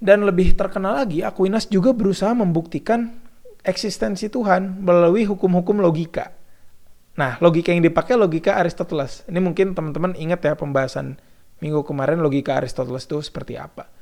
Dan 0.00 0.26
lebih 0.26 0.58
terkenal 0.58 0.98
lagi, 1.06 1.22
Aquinas 1.22 1.70
juga 1.70 1.94
berusaha 1.94 2.34
membuktikan 2.34 3.14
eksistensi 3.62 4.32
Tuhan 4.32 4.80
melalui 4.80 5.28
hukum-hukum 5.28 5.78
logika. 5.78 6.32
Nah, 7.20 7.36
logika 7.38 7.70
yang 7.70 7.84
dipakai 7.84 8.16
logika 8.16 8.56
Aristoteles. 8.56 9.28
Ini 9.28 9.38
mungkin 9.44 9.76
teman-teman 9.76 10.16
ingat 10.16 10.40
ya 10.40 10.56
pembahasan 10.56 11.20
minggu 11.60 11.84
kemarin 11.84 12.24
logika 12.24 12.56
Aristoteles 12.56 13.04
itu 13.04 13.20
seperti 13.20 13.60
apa. 13.60 13.92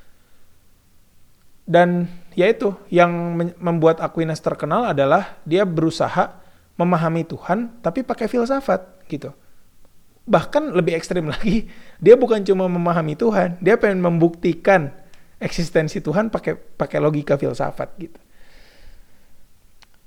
Dan 1.69 2.09
yaitu 2.33 2.73
yang 2.89 3.13
membuat 3.61 4.01
Aquinas 4.01 4.41
terkenal 4.41 4.89
adalah 4.89 5.37
dia 5.45 5.69
berusaha 5.69 6.41
memahami 6.81 7.29
Tuhan 7.29 7.83
tapi 7.85 8.01
pakai 8.01 8.25
filsafat 8.25 9.05
gitu. 9.05 9.37
Bahkan 10.25 10.73
lebih 10.73 10.97
ekstrim 10.97 11.29
lagi, 11.35 11.69
dia 12.01 12.17
bukan 12.17 12.41
cuma 12.41 12.65
memahami 12.73 13.21
Tuhan, 13.21 13.61
dia 13.61 13.77
pengen 13.77 14.01
membuktikan 14.01 14.89
eksistensi 15.37 16.01
Tuhan 16.01 16.33
pakai 16.33 16.57
pakai 16.57 16.99
logika 17.05 17.37
filsafat 17.37 17.89
gitu. 18.01 18.19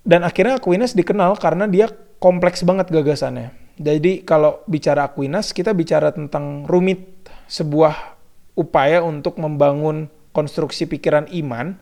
Dan 0.02 0.26
akhirnya 0.26 0.58
Aquinas 0.58 0.98
dikenal 0.98 1.38
karena 1.38 1.70
dia 1.70 1.86
kompleks 2.18 2.66
banget 2.66 2.90
gagasannya. 2.90 3.54
Jadi 3.78 4.26
kalau 4.26 4.66
bicara 4.66 5.06
Aquinas, 5.06 5.54
kita 5.54 5.78
bicara 5.78 6.10
tentang 6.10 6.66
rumit 6.66 7.22
sebuah 7.46 8.18
upaya 8.58 9.06
untuk 9.06 9.38
membangun 9.38 10.10
konstruksi 10.32 10.88
pikiran 10.88 11.28
iman 11.32 11.76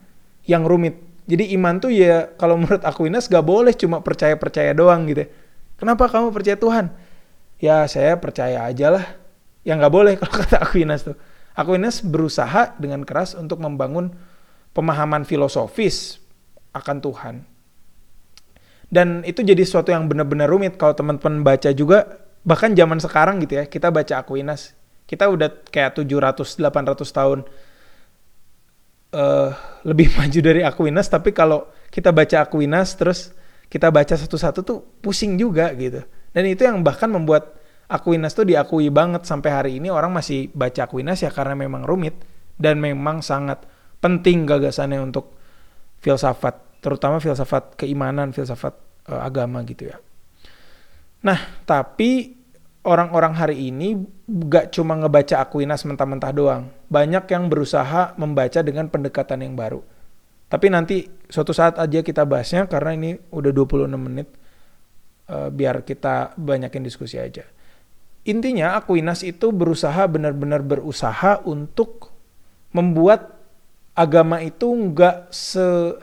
yang 0.46 0.66
rumit. 0.66 0.98
Jadi 1.30 1.54
iman 1.54 1.78
tuh 1.78 1.94
ya 1.94 2.34
kalau 2.34 2.58
menurut 2.58 2.82
Aquinas 2.82 3.30
gak 3.30 3.46
boleh 3.46 3.70
cuma 3.74 4.02
percaya-percaya 4.02 4.74
doang 4.74 5.06
gitu. 5.06 5.30
Kenapa 5.78 6.10
kamu 6.12 6.34
percaya 6.34 6.60
Tuhan? 6.60 6.92
Ya 7.56 7.84
saya 7.88 8.20
percaya 8.20 8.68
aja 8.68 8.92
lah. 8.92 9.06
Ya 9.64 9.76
nggak 9.76 9.92
boleh 9.92 10.12
kalau 10.20 10.34
kata 10.44 10.60
Aquinas 10.60 11.04
tuh. 11.04 11.16
Aquinas 11.56 12.00
berusaha 12.00 12.76
dengan 12.80 13.04
keras 13.04 13.36
untuk 13.36 13.60
membangun 13.60 14.12
pemahaman 14.72 15.28
filosofis 15.28 16.20
akan 16.72 17.00
Tuhan. 17.04 17.34
Dan 18.90 19.22
itu 19.22 19.46
jadi 19.46 19.62
sesuatu 19.62 19.94
yang 19.94 20.10
benar-benar 20.10 20.50
rumit 20.50 20.74
kalau 20.74 20.98
teman-teman 20.98 21.46
baca 21.46 21.70
juga 21.70 22.26
bahkan 22.42 22.74
zaman 22.74 22.98
sekarang 22.98 23.38
gitu 23.44 23.62
ya, 23.62 23.64
kita 23.68 23.92
baca 23.94 24.18
Aquinas. 24.18 24.74
Kita 25.06 25.30
udah 25.30 25.50
kayak 25.70 25.94
700 26.00 26.58
800 26.58 27.06
tahun 27.06 27.38
uh, 29.14 29.50
lebih 29.86 30.12
maju 30.18 30.40
dari 30.40 30.62
Aquinas 30.62 31.06
tapi 31.10 31.30
kalau 31.34 31.66
kita 31.90 32.14
baca 32.14 32.46
Aquinas 32.46 32.94
terus 32.94 33.34
kita 33.70 33.90
baca 33.94 34.14
satu-satu 34.18 34.66
tuh 34.66 34.78
pusing 34.98 35.38
juga 35.38 35.70
gitu. 35.78 36.02
Dan 36.34 36.46
itu 36.46 36.66
yang 36.66 36.82
bahkan 36.82 37.10
membuat 37.10 37.58
Aquinas 37.90 38.34
tuh 38.34 38.46
diakui 38.46 38.86
banget 38.90 39.26
sampai 39.26 39.50
hari 39.50 39.72
ini 39.82 39.90
orang 39.90 40.14
masih 40.14 40.50
baca 40.54 40.86
Aquinas 40.86 41.22
ya 41.22 41.30
karena 41.30 41.58
memang 41.58 41.82
rumit 41.82 42.14
dan 42.54 42.78
memang 42.78 43.22
sangat 43.22 43.66
penting 43.98 44.46
gagasannya 44.46 45.02
untuk 45.02 45.34
filsafat 45.98 46.80
terutama 46.80 47.18
filsafat 47.18 47.76
keimanan 47.76 48.30
filsafat 48.30 48.74
uh, 49.10 49.22
agama 49.22 49.62
gitu 49.66 49.90
ya. 49.90 49.98
Nah 51.26 51.38
tapi 51.66 52.39
orang-orang 52.80 53.36
hari 53.36 53.56
ini 53.68 54.00
gak 54.48 54.72
cuma 54.72 54.96
ngebaca 54.96 55.44
Aquinas 55.44 55.84
mentah-mentah 55.84 56.32
doang. 56.32 56.62
Banyak 56.88 57.28
yang 57.28 57.52
berusaha 57.52 58.16
membaca 58.16 58.60
dengan 58.64 58.88
pendekatan 58.88 59.44
yang 59.44 59.54
baru. 59.56 59.84
Tapi 60.50 60.66
nanti 60.66 61.06
suatu 61.30 61.54
saat 61.54 61.78
aja 61.78 62.02
kita 62.02 62.26
bahasnya 62.26 62.66
karena 62.66 62.96
ini 62.96 63.10
udah 63.30 63.52
26 63.54 63.86
menit. 63.94 64.28
Uh, 65.30 65.46
biar 65.46 65.86
kita 65.86 66.34
banyakin 66.34 66.82
diskusi 66.82 67.14
aja. 67.14 67.46
Intinya 68.26 68.74
Aquinas 68.74 69.22
itu 69.22 69.54
berusaha 69.54 70.10
benar-benar 70.10 70.66
berusaha 70.66 71.38
untuk 71.46 72.10
membuat 72.74 73.38
agama 73.94 74.42
itu 74.42 74.66
nggak 74.66 75.30
se 75.30 75.94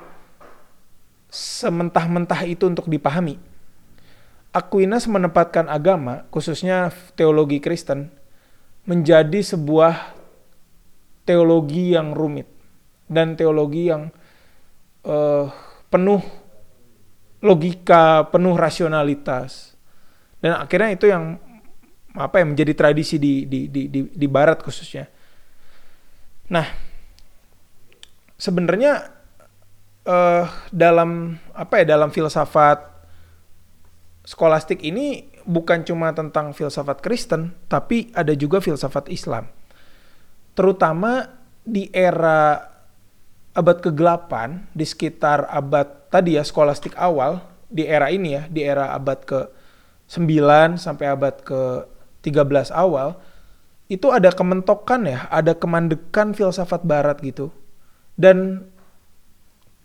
sementah-mentah 1.28 2.48
itu 2.48 2.72
untuk 2.72 2.88
dipahami 2.88 3.36
Aquinas 4.58 5.06
menempatkan 5.06 5.70
agama, 5.70 6.26
khususnya 6.34 6.90
teologi 7.14 7.62
Kristen, 7.62 8.10
menjadi 8.90 9.46
sebuah 9.46 10.18
teologi 11.30 11.94
yang 11.94 12.18
rumit 12.18 12.50
dan 13.06 13.38
teologi 13.38 13.94
yang 13.94 14.10
uh, 15.06 15.46
penuh 15.94 16.26
logika, 17.46 18.26
penuh 18.34 18.58
rasionalitas. 18.58 19.78
Dan 20.42 20.58
akhirnya 20.58 20.90
itu 20.98 21.06
yang 21.06 21.38
apa 22.18 22.42
yang 22.42 22.58
menjadi 22.58 22.74
tradisi 22.74 23.22
di 23.22 23.46
di 23.46 23.70
di 23.70 23.94
di, 23.94 24.00
di 24.10 24.28
barat 24.28 24.58
khususnya. 24.66 25.06
Nah, 26.50 26.66
sebenarnya 28.42 29.14
uh, 30.08 30.50
dalam 30.74 31.38
apa 31.54 31.86
ya 31.86 31.94
dalam 31.94 32.10
filsafat 32.10 32.97
skolastik 34.28 34.84
ini 34.84 35.32
bukan 35.48 35.88
cuma 35.88 36.12
tentang 36.12 36.52
filsafat 36.52 37.00
Kristen, 37.00 37.56
tapi 37.72 38.12
ada 38.12 38.36
juga 38.36 38.60
filsafat 38.60 39.08
Islam. 39.08 39.48
Terutama 40.52 41.32
di 41.64 41.88
era 41.96 42.60
abad 43.56 43.78
ke-8, 43.80 44.32
di 44.76 44.84
sekitar 44.84 45.48
abad 45.48 46.12
tadi 46.12 46.36
ya 46.36 46.44
skolastik 46.44 46.92
awal, 47.00 47.40
di 47.72 47.88
era 47.88 48.12
ini 48.12 48.36
ya, 48.36 48.44
di 48.52 48.68
era 48.68 48.92
abad 48.92 49.24
ke-9 49.24 50.28
sampai 50.76 51.08
abad 51.08 51.40
ke-13 51.48 52.76
awal, 52.76 53.16
itu 53.88 54.12
ada 54.12 54.36
kementokan 54.36 55.08
ya, 55.08 55.32
ada 55.32 55.56
kemandekan 55.56 56.36
filsafat 56.36 56.84
barat 56.84 57.24
gitu. 57.24 57.48
Dan 58.20 58.68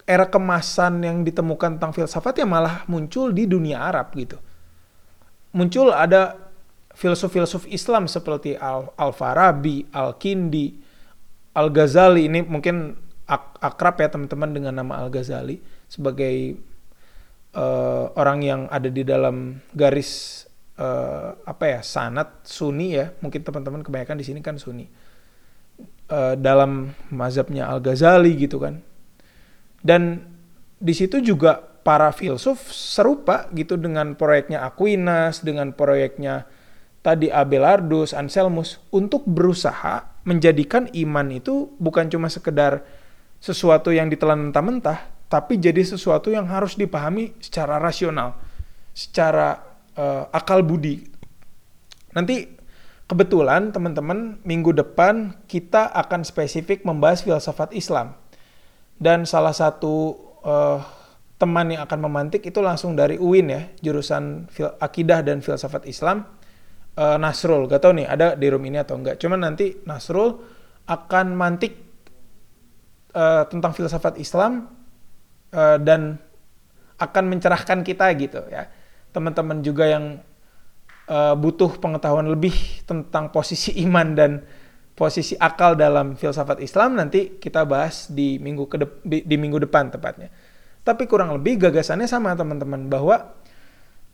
era 0.02 0.26
kemasan 0.26 1.02
yang 1.02 1.22
ditemukan 1.22 1.78
tentang 1.78 1.94
filsafat 1.94 2.42
ya 2.42 2.46
malah 2.46 2.82
muncul 2.90 3.30
di 3.30 3.46
dunia 3.46 3.86
Arab 3.86 4.10
gitu. 4.18 4.38
Muncul 5.54 5.94
ada 5.94 6.50
filsuf-filsuf 6.92 7.68
Islam 7.70 8.08
seperti 8.10 8.56
Al-Farabi, 8.98 9.86
Al-Kindi, 9.92 10.74
Al-Ghazali. 11.54 12.26
Ini 12.28 12.44
mungkin 12.44 12.96
ak 13.28 13.62
akrab 13.62 13.96
ya 14.02 14.08
teman-teman 14.10 14.50
dengan 14.50 14.74
nama 14.82 14.98
Al-Ghazali 15.06 15.62
sebagai 15.86 16.58
uh, 17.54 18.10
orang 18.18 18.38
yang 18.42 18.60
ada 18.68 18.90
di 18.90 19.06
dalam 19.06 19.62
garis 19.72 20.44
uh, 20.76 21.36
apa 21.46 21.78
ya 21.78 21.80
sanat 21.84 22.42
Sunni 22.42 22.98
ya. 22.98 23.14
Mungkin 23.22 23.44
teman-teman 23.44 23.86
kebanyakan 23.86 24.18
di 24.18 24.24
sini 24.26 24.40
kan 24.42 24.58
Sunni. 24.58 24.88
Uh, 26.12 26.36
dalam 26.36 26.92
mazhabnya 27.08 27.70
Al-Ghazali 27.72 28.36
gitu 28.36 28.60
kan 28.60 28.84
dan 29.82 30.30
di 30.78 30.94
situ 30.94 31.18
juga 31.22 31.58
para 31.82 32.14
filsuf 32.14 32.70
serupa 32.70 33.50
gitu 33.54 33.74
dengan 33.74 34.14
proyeknya 34.14 34.62
Aquinas, 34.62 35.42
dengan 35.42 35.74
proyeknya 35.74 36.46
tadi 37.02 37.28
Abelardus, 37.28 38.14
Anselmus 38.14 38.78
untuk 38.94 39.26
berusaha 39.26 40.22
menjadikan 40.22 40.86
iman 40.94 41.26
itu 41.34 41.74
bukan 41.82 42.06
cuma 42.06 42.30
sekedar 42.30 42.86
sesuatu 43.42 43.90
yang 43.90 44.06
ditelan 44.06 44.50
mentah-mentah, 44.50 45.26
tapi 45.26 45.58
jadi 45.58 45.82
sesuatu 45.82 46.30
yang 46.30 46.46
harus 46.46 46.78
dipahami 46.78 47.34
secara 47.42 47.82
rasional, 47.82 48.38
secara 48.94 49.58
uh, 49.98 50.30
akal 50.30 50.62
budi. 50.62 51.10
Nanti 52.14 52.46
kebetulan 53.10 53.74
teman-teman 53.74 54.38
minggu 54.46 54.70
depan 54.70 55.42
kita 55.50 55.90
akan 55.90 56.22
spesifik 56.22 56.86
membahas 56.86 57.26
filsafat 57.26 57.74
Islam 57.74 58.21
dan 59.02 59.26
salah 59.26 59.50
satu 59.50 60.14
uh, 60.46 60.78
teman 61.42 61.74
yang 61.74 61.82
akan 61.82 62.06
memantik 62.06 62.46
itu 62.46 62.62
langsung 62.62 62.94
dari 62.94 63.18
UIN 63.18 63.50
ya 63.50 63.62
jurusan 63.82 64.46
fil 64.46 64.78
akidah 64.78 65.26
dan 65.26 65.42
filsafat 65.42 65.90
Islam 65.90 66.22
uh, 66.94 67.18
Nasrul. 67.18 67.66
Gak 67.66 67.82
tau 67.82 67.90
nih 67.90 68.06
ada 68.06 68.38
di 68.38 68.46
room 68.46 68.62
ini 68.62 68.78
atau 68.78 68.94
enggak. 68.94 69.18
Cuman 69.18 69.42
nanti 69.42 69.74
Nasrul 69.82 70.38
akan 70.86 71.34
mantik 71.34 71.74
uh, 73.18 73.42
tentang 73.50 73.74
filsafat 73.74 74.22
Islam 74.22 74.70
uh, 75.50 75.82
dan 75.82 76.22
akan 77.02 77.24
mencerahkan 77.26 77.82
kita 77.82 78.06
gitu 78.14 78.46
ya. 78.46 78.70
Teman-teman 79.10 79.66
juga 79.66 79.90
yang 79.90 80.22
uh, 81.10 81.34
butuh 81.34 81.74
pengetahuan 81.82 82.30
lebih 82.30 82.54
tentang 82.86 83.34
posisi 83.34 83.74
iman 83.82 84.14
dan 84.14 84.46
posisi 85.02 85.34
akal 85.34 85.74
dalam 85.74 86.14
filsafat 86.14 86.62
Islam 86.62 86.94
nanti 86.94 87.42
kita 87.42 87.66
bahas 87.66 88.06
di 88.06 88.38
minggu 88.38 88.70
ke 88.70 88.78
di 89.02 89.34
minggu 89.34 89.58
depan 89.66 89.90
tepatnya. 89.90 90.30
Tapi 90.86 91.10
kurang 91.10 91.34
lebih 91.34 91.58
gagasannya 91.66 92.06
sama 92.06 92.38
teman-teman 92.38 92.86
bahwa 92.86 93.34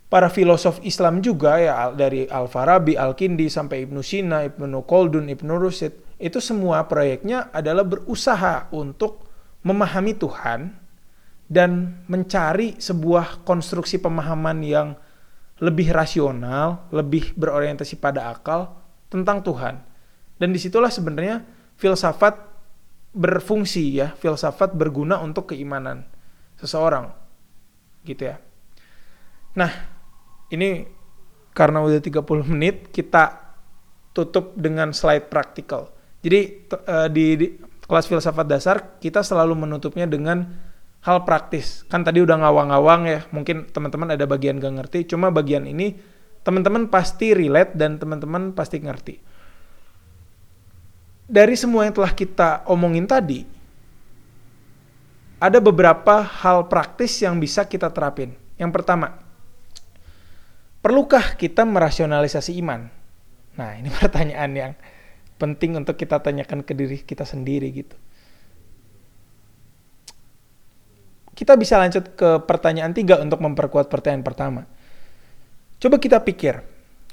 para 0.08 0.32
filosof 0.32 0.80
Islam 0.80 1.20
juga 1.20 1.60
ya 1.60 1.92
dari 1.92 2.24
Al-Farabi, 2.24 2.96
Al-Kindi 2.96 3.52
sampai 3.52 3.84
Ibnu 3.84 4.00
Sina, 4.00 4.48
Ibnu 4.48 4.80
Khaldun, 4.88 5.28
Ibnu 5.28 5.60
Rushd 5.60 5.92
itu 6.16 6.40
semua 6.40 6.88
proyeknya 6.88 7.52
adalah 7.52 7.84
berusaha 7.84 8.72
untuk 8.72 9.28
memahami 9.68 10.16
Tuhan 10.16 10.72
dan 11.48 12.00
mencari 12.08 12.80
sebuah 12.80 13.44
konstruksi 13.44 14.00
pemahaman 14.00 14.64
yang 14.64 14.88
lebih 15.60 15.92
rasional, 15.92 16.88
lebih 16.92 17.36
berorientasi 17.36 18.00
pada 18.00 18.32
akal 18.32 18.72
tentang 19.12 19.44
Tuhan. 19.44 19.87
Dan 20.38 20.54
di 20.54 20.58
situlah 20.62 20.88
sebenarnya 20.88 21.42
filsafat 21.74 22.38
berfungsi 23.12 23.98
ya, 23.98 24.14
filsafat 24.14 24.72
berguna 24.78 25.18
untuk 25.18 25.52
keimanan 25.54 26.06
seseorang. 26.58 27.26
gitu 28.06 28.24
ya. 28.24 28.40
Nah, 29.58 29.68
ini 30.48 30.88
karena 31.52 31.82
udah 31.82 32.00
30 32.00 32.24
menit 32.48 32.88
kita 32.88 33.52
tutup 34.16 34.56
dengan 34.56 34.94
slide 34.96 35.28
praktikal. 35.28 35.92
Jadi 36.24 36.70
uh, 36.72 37.08
di, 37.10 37.24
di 37.36 37.46
kelas 37.84 38.06
filsafat 38.08 38.46
dasar 38.46 38.76
kita 39.02 39.20
selalu 39.20 39.66
menutupnya 39.66 40.08
dengan 40.08 40.46
hal 41.02 41.22
praktis. 41.22 41.86
Kan 41.86 42.02
tadi 42.02 42.22
udah 42.22 42.42
ngawang-ngawang 42.42 43.02
ya, 43.06 43.20
mungkin 43.30 43.70
teman-teman 43.70 44.14
ada 44.18 44.24
bagian 44.26 44.58
gak 44.58 44.74
ngerti, 44.82 44.98
cuma 45.14 45.30
bagian 45.30 45.64
ini 45.66 45.98
teman-teman 46.42 46.88
pasti 46.88 47.36
relate 47.36 47.76
dan 47.76 48.00
teman-teman 48.00 48.56
pasti 48.56 48.82
ngerti. 48.82 49.14
Dari 51.28 51.54
semua 51.60 51.84
yang 51.84 51.92
telah 51.92 52.16
kita 52.16 52.64
omongin 52.64 53.04
tadi, 53.04 53.44
ada 55.36 55.60
beberapa 55.60 56.24
hal 56.24 56.66
praktis 56.72 57.20
yang 57.20 57.36
bisa 57.36 57.68
kita 57.68 57.92
terapin. 57.92 58.32
Yang 58.56 58.70
pertama, 58.80 59.20
perlukah 60.80 61.36
kita 61.36 61.68
merasionalisasi 61.68 62.56
iman? 62.64 62.88
Nah, 63.60 63.76
ini 63.76 63.92
pertanyaan 64.00 64.50
yang 64.56 64.72
penting 65.36 65.76
untuk 65.76 66.00
kita 66.00 66.18
tanyakan 66.18 66.64
ke 66.64 66.72
diri 66.72 67.04
kita 67.04 67.28
sendiri 67.28 67.68
gitu. 67.70 67.94
Kita 71.36 71.54
bisa 71.54 71.78
lanjut 71.78 72.18
ke 72.18 72.42
pertanyaan 72.48 72.90
tiga 72.90 73.22
untuk 73.22 73.38
memperkuat 73.38 73.86
pertanyaan 73.86 74.26
pertama. 74.26 74.66
Coba 75.78 76.02
kita 76.02 76.18
pikir, 76.24 76.64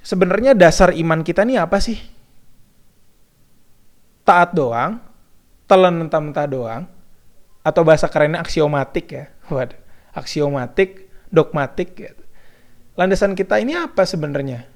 sebenarnya 0.02 0.58
dasar 0.58 0.98
iman 0.98 1.22
kita 1.22 1.46
ini 1.46 1.62
apa 1.62 1.78
sih? 1.78 2.15
Taat 4.26 4.58
doang, 4.58 4.98
telan 5.70 6.02
mentah-mentah 6.02 6.48
doang, 6.50 6.84
atau 7.62 7.82
bahasa 7.86 8.10
kerennya 8.10 8.42
aksiomatik 8.42 9.06
ya. 9.14 9.26
Waduh, 9.54 9.78
aksiomatik, 10.18 11.08
dogmatik. 11.30 11.94
Gitu. 11.94 12.24
Landasan 12.98 13.38
kita 13.38 13.62
ini 13.62 13.78
apa 13.78 14.04
sebenarnya? 14.04 14.76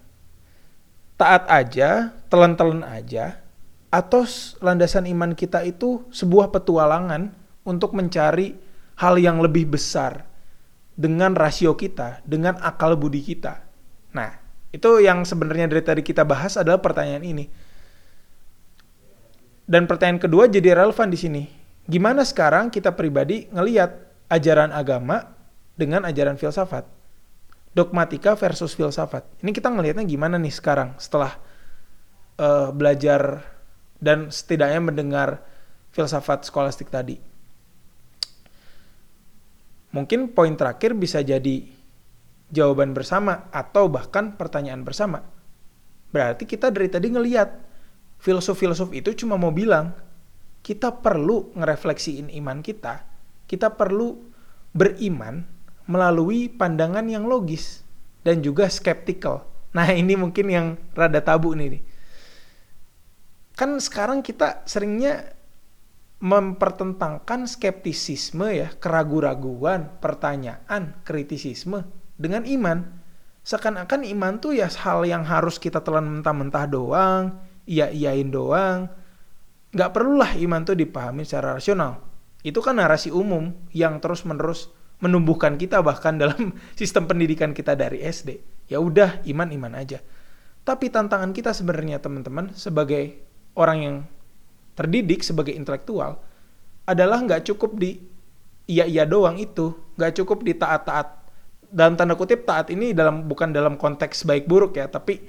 taat 1.20 1.52
aja, 1.52 2.16
telan-telan 2.32 2.88
aja, 2.88 3.44
atau 3.92 4.24
landasan 4.64 5.04
iman 5.12 5.36
kita 5.36 5.68
itu 5.68 6.08
sebuah 6.16 6.56
petualangan 6.56 7.36
untuk 7.68 7.92
mencari 7.92 8.56
hal 8.96 9.20
yang 9.20 9.44
lebih 9.44 9.68
besar 9.68 10.24
dengan 10.96 11.36
rasio 11.36 11.76
kita, 11.76 12.24
dengan 12.24 12.56
akal 12.64 12.96
budi 12.96 13.20
kita. 13.20 13.68
Nah, 14.16 14.32
itu 14.72 15.04
yang 15.04 15.28
sebenarnya 15.28 15.68
dari 15.68 15.84
tadi 15.84 16.02
kita 16.08 16.24
bahas 16.24 16.56
adalah 16.56 16.80
pertanyaan 16.80 17.28
ini. 17.28 17.52
Dan 19.70 19.86
pertanyaan 19.86 20.18
kedua 20.18 20.50
jadi 20.50 20.74
relevan 20.74 21.14
di 21.14 21.20
sini. 21.22 21.44
Gimana 21.86 22.26
sekarang 22.26 22.74
kita 22.74 22.98
pribadi 22.98 23.46
ngeliat 23.54 23.94
ajaran 24.34 24.74
agama 24.74 25.30
dengan 25.78 26.10
ajaran 26.10 26.42
filsafat? 26.42 27.00
dogmatika 27.74 28.34
versus 28.34 28.74
filsafat. 28.74 29.26
Ini 29.42 29.52
kita 29.54 29.70
ngelihatnya 29.70 30.06
gimana 30.06 30.42
nih 30.42 30.54
sekarang 30.54 30.98
setelah 30.98 31.38
uh, 32.42 32.74
belajar 32.74 33.46
dan 34.02 34.34
setidaknya 34.34 34.82
mendengar 34.82 35.30
filsafat 35.94 36.48
skolastik 36.48 36.90
tadi. 36.90 37.20
Mungkin 39.90 40.34
poin 40.38 40.54
terakhir 40.54 40.94
bisa 40.94 41.26
jadi 41.26 41.66
jawaban 42.50 42.94
bersama 42.94 43.50
atau 43.50 43.90
bahkan 43.90 44.38
pertanyaan 44.38 44.86
bersama. 44.86 45.26
Berarti 46.10 46.46
kita 46.46 46.74
dari 46.74 46.90
tadi 46.90 47.10
ngeliat 47.10 47.69
filsuf-filsuf 48.20 48.92
itu 48.92 49.16
cuma 49.24 49.40
mau 49.40 49.52
bilang 49.52 49.96
kita 50.60 51.00
perlu 51.00 51.56
ngerefleksiin 51.56 52.30
iman 52.44 52.60
kita. 52.60 53.08
Kita 53.50 53.74
perlu 53.74 54.14
beriman 54.76 55.42
melalui 55.90 56.52
pandangan 56.54 57.08
yang 57.10 57.26
logis 57.26 57.82
dan 58.22 58.46
juga 58.46 58.70
skeptikal. 58.70 59.48
Nah 59.74 59.90
ini 59.90 60.14
mungkin 60.14 60.46
yang 60.52 60.68
rada 60.94 61.24
tabu 61.24 61.58
nih. 61.58 61.82
Kan 63.58 63.76
sekarang 63.82 64.22
kita 64.22 64.64
seringnya 64.70 65.34
mempertentangkan 66.20 67.48
skeptisisme 67.48 68.52
ya, 68.52 68.70
keraguan-raguan, 68.76 69.98
pertanyaan, 70.04 71.00
kritisisme 71.08 71.88
dengan 72.20 72.44
iman. 72.44 73.00
Seakan-akan 73.48 74.04
iman 74.14 74.38
tuh 74.38 74.60
ya 74.60 74.68
hal 74.68 75.08
yang 75.08 75.24
harus 75.24 75.58
kita 75.58 75.80
telan 75.80 76.20
mentah-mentah 76.20 76.66
doang, 76.68 77.40
iya-iyain 77.70 78.34
doang. 78.34 78.90
Gak 79.70 79.94
perlulah 79.94 80.34
iman 80.34 80.66
tuh 80.66 80.74
dipahami 80.74 81.22
secara 81.22 81.54
rasional. 81.62 82.02
Itu 82.42 82.66
kan 82.66 82.82
narasi 82.82 83.14
umum 83.14 83.54
yang 83.70 84.02
terus-menerus 84.02 84.74
menumbuhkan 85.00 85.56
kita 85.56 85.80
bahkan 85.86 86.18
dalam 86.18 86.58
sistem 86.80 87.06
pendidikan 87.06 87.54
kita 87.54 87.78
dari 87.78 88.02
SD. 88.02 88.42
Ya 88.66 88.82
udah 88.82 89.22
iman-iman 89.30 89.78
aja. 89.78 90.02
Tapi 90.66 90.90
tantangan 90.90 91.32
kita 91.32 91.54
sebenarnya 91.54 92.02
teman-teman 92.02 92.52
sebagai 92.58 93.22
orang 93.54 93.78
yang 93.80 93.96
terdidik 94.74 95.22
sebagai 95.22 95.54
intelektual 95.54 96.22
adalah 96.90 97.22
nggak 97.22 97.46
cukup 97.54 97.78
di 97.78 98.02
iya-iya 98.70 99.06
doang 99.06 99.38
itu, 99.38 99.74
nggak 99.98 100.14
cukup 100.22 100.46
di 100.46 100.54
taat-taat. 100.58 101.22
Dalam 101.70 101.94
tanda 101.94 102.18
kutip 102.18 102.50
taat 102.50 102.74
ini 102.74 102.98
dalam 102.98 103.30
bukan 103.30 103.54
dalam 103.54 103.78
konteks 103.78 104.26
baik 104.26 104.50
buruk 104.50 104.78
ya, 104.78 104.90
tapi 104.90 105.22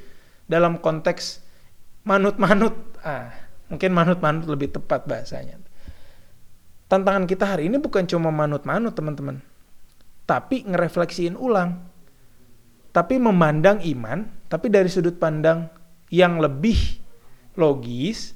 dalam 0.48 0.80
konteks 0.80 1.49
manut-manut. 2.04 2.74
Ah, 3.00 3.32
mungkin 3.72 3.90
manut-manut 3.96 4.46
lebih 4.48 4.72
tepat 4.74 5.08
bahasanya. 5.08 5.56
Tantangan 6.90 7.24
kita 7.24 7.56
hari 7.56 7.70
ini 7.70 7.78
bukan 7.78 8.04
cuma 8.04 8.28
manut-manut 8.34 8.92
teman-teman 8.92 9.40
tapi 10.30 10.62
ngerefleksiin 10.62 11.34
ulang. 11.34 11.90
Tapi 12.94 13.18
memandang 13.18 13.82
iman, 13.82 14.30
tapi 14.46 14.70
dari 14.70 14.86
sudut 14.86 15.18
pandang 15.18 15.66
yang 16.14 16.38
lebih 16.38 16.78
logis, 17.58 18.34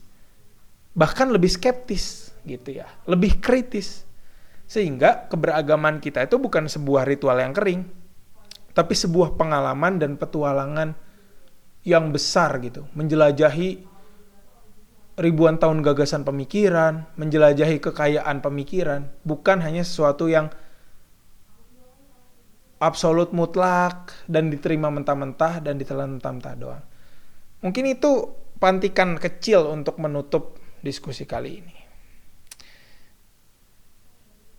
bahkan 0.91 1.31
lebih 1.31 1.55
skeptis 1.55 2.35
gitu 2.43 2.83
ya, 2.83 2.91
lebih 3.07 3.39
kritis. 3.39 4.03
Sehingga 4.67 5.31
keberagaman 5.31 6.03
kita 6.03 6.27
itu 6.27 6.39
bukan 6.39 6.67
sebuah 6.67 7.07
ritual 7.07 7.39
yang 7.39 7.55
kering, 7.55 7.87
tapi 8.75 8.95
sebuah 8.99 9.39
pengalaman 9.39 10.03
dan 10.03 10.19
petualangan 10.19 10.99
yang 11.85 12.11
besar 12.11 12.57
gitu, 12.65 12.89
menjelajahi 12.97 13.85
ribuan 15.21 15.61
tahun 15.61 15.85
gagasan 15.85 16.27
pemikiran, 16.27 17.07
menjelajahi 17.15 17.79
kekayaan 17.79 18.41
pemikiran, 18.41 19.07
bukan 19.23 19.63
hanya 19.63 19.85
sesuatu 19.87 20.27
yang 20.27 20.51
absolut 22.81 23.31
mutlak 23.31 24.13
dan 24.27 24.51
diterima 24.51 24.91
mentah-mentah 24.91 25.63
dan 25.63 25.79
ditelan 25.79 26.19
mentah-mentah 26.19 26.55
doang. 26.59 26.85
Mungkin 27.63 27.85
itu 27.97 28.33
pantikan 28.59 29.17
kecil 29.21 29.69
untuk 29.69 30.01
menutup 30.01 30.59
diskusi 30.81 31.25
kali 31.25 31.65
ini. 31.65 31.84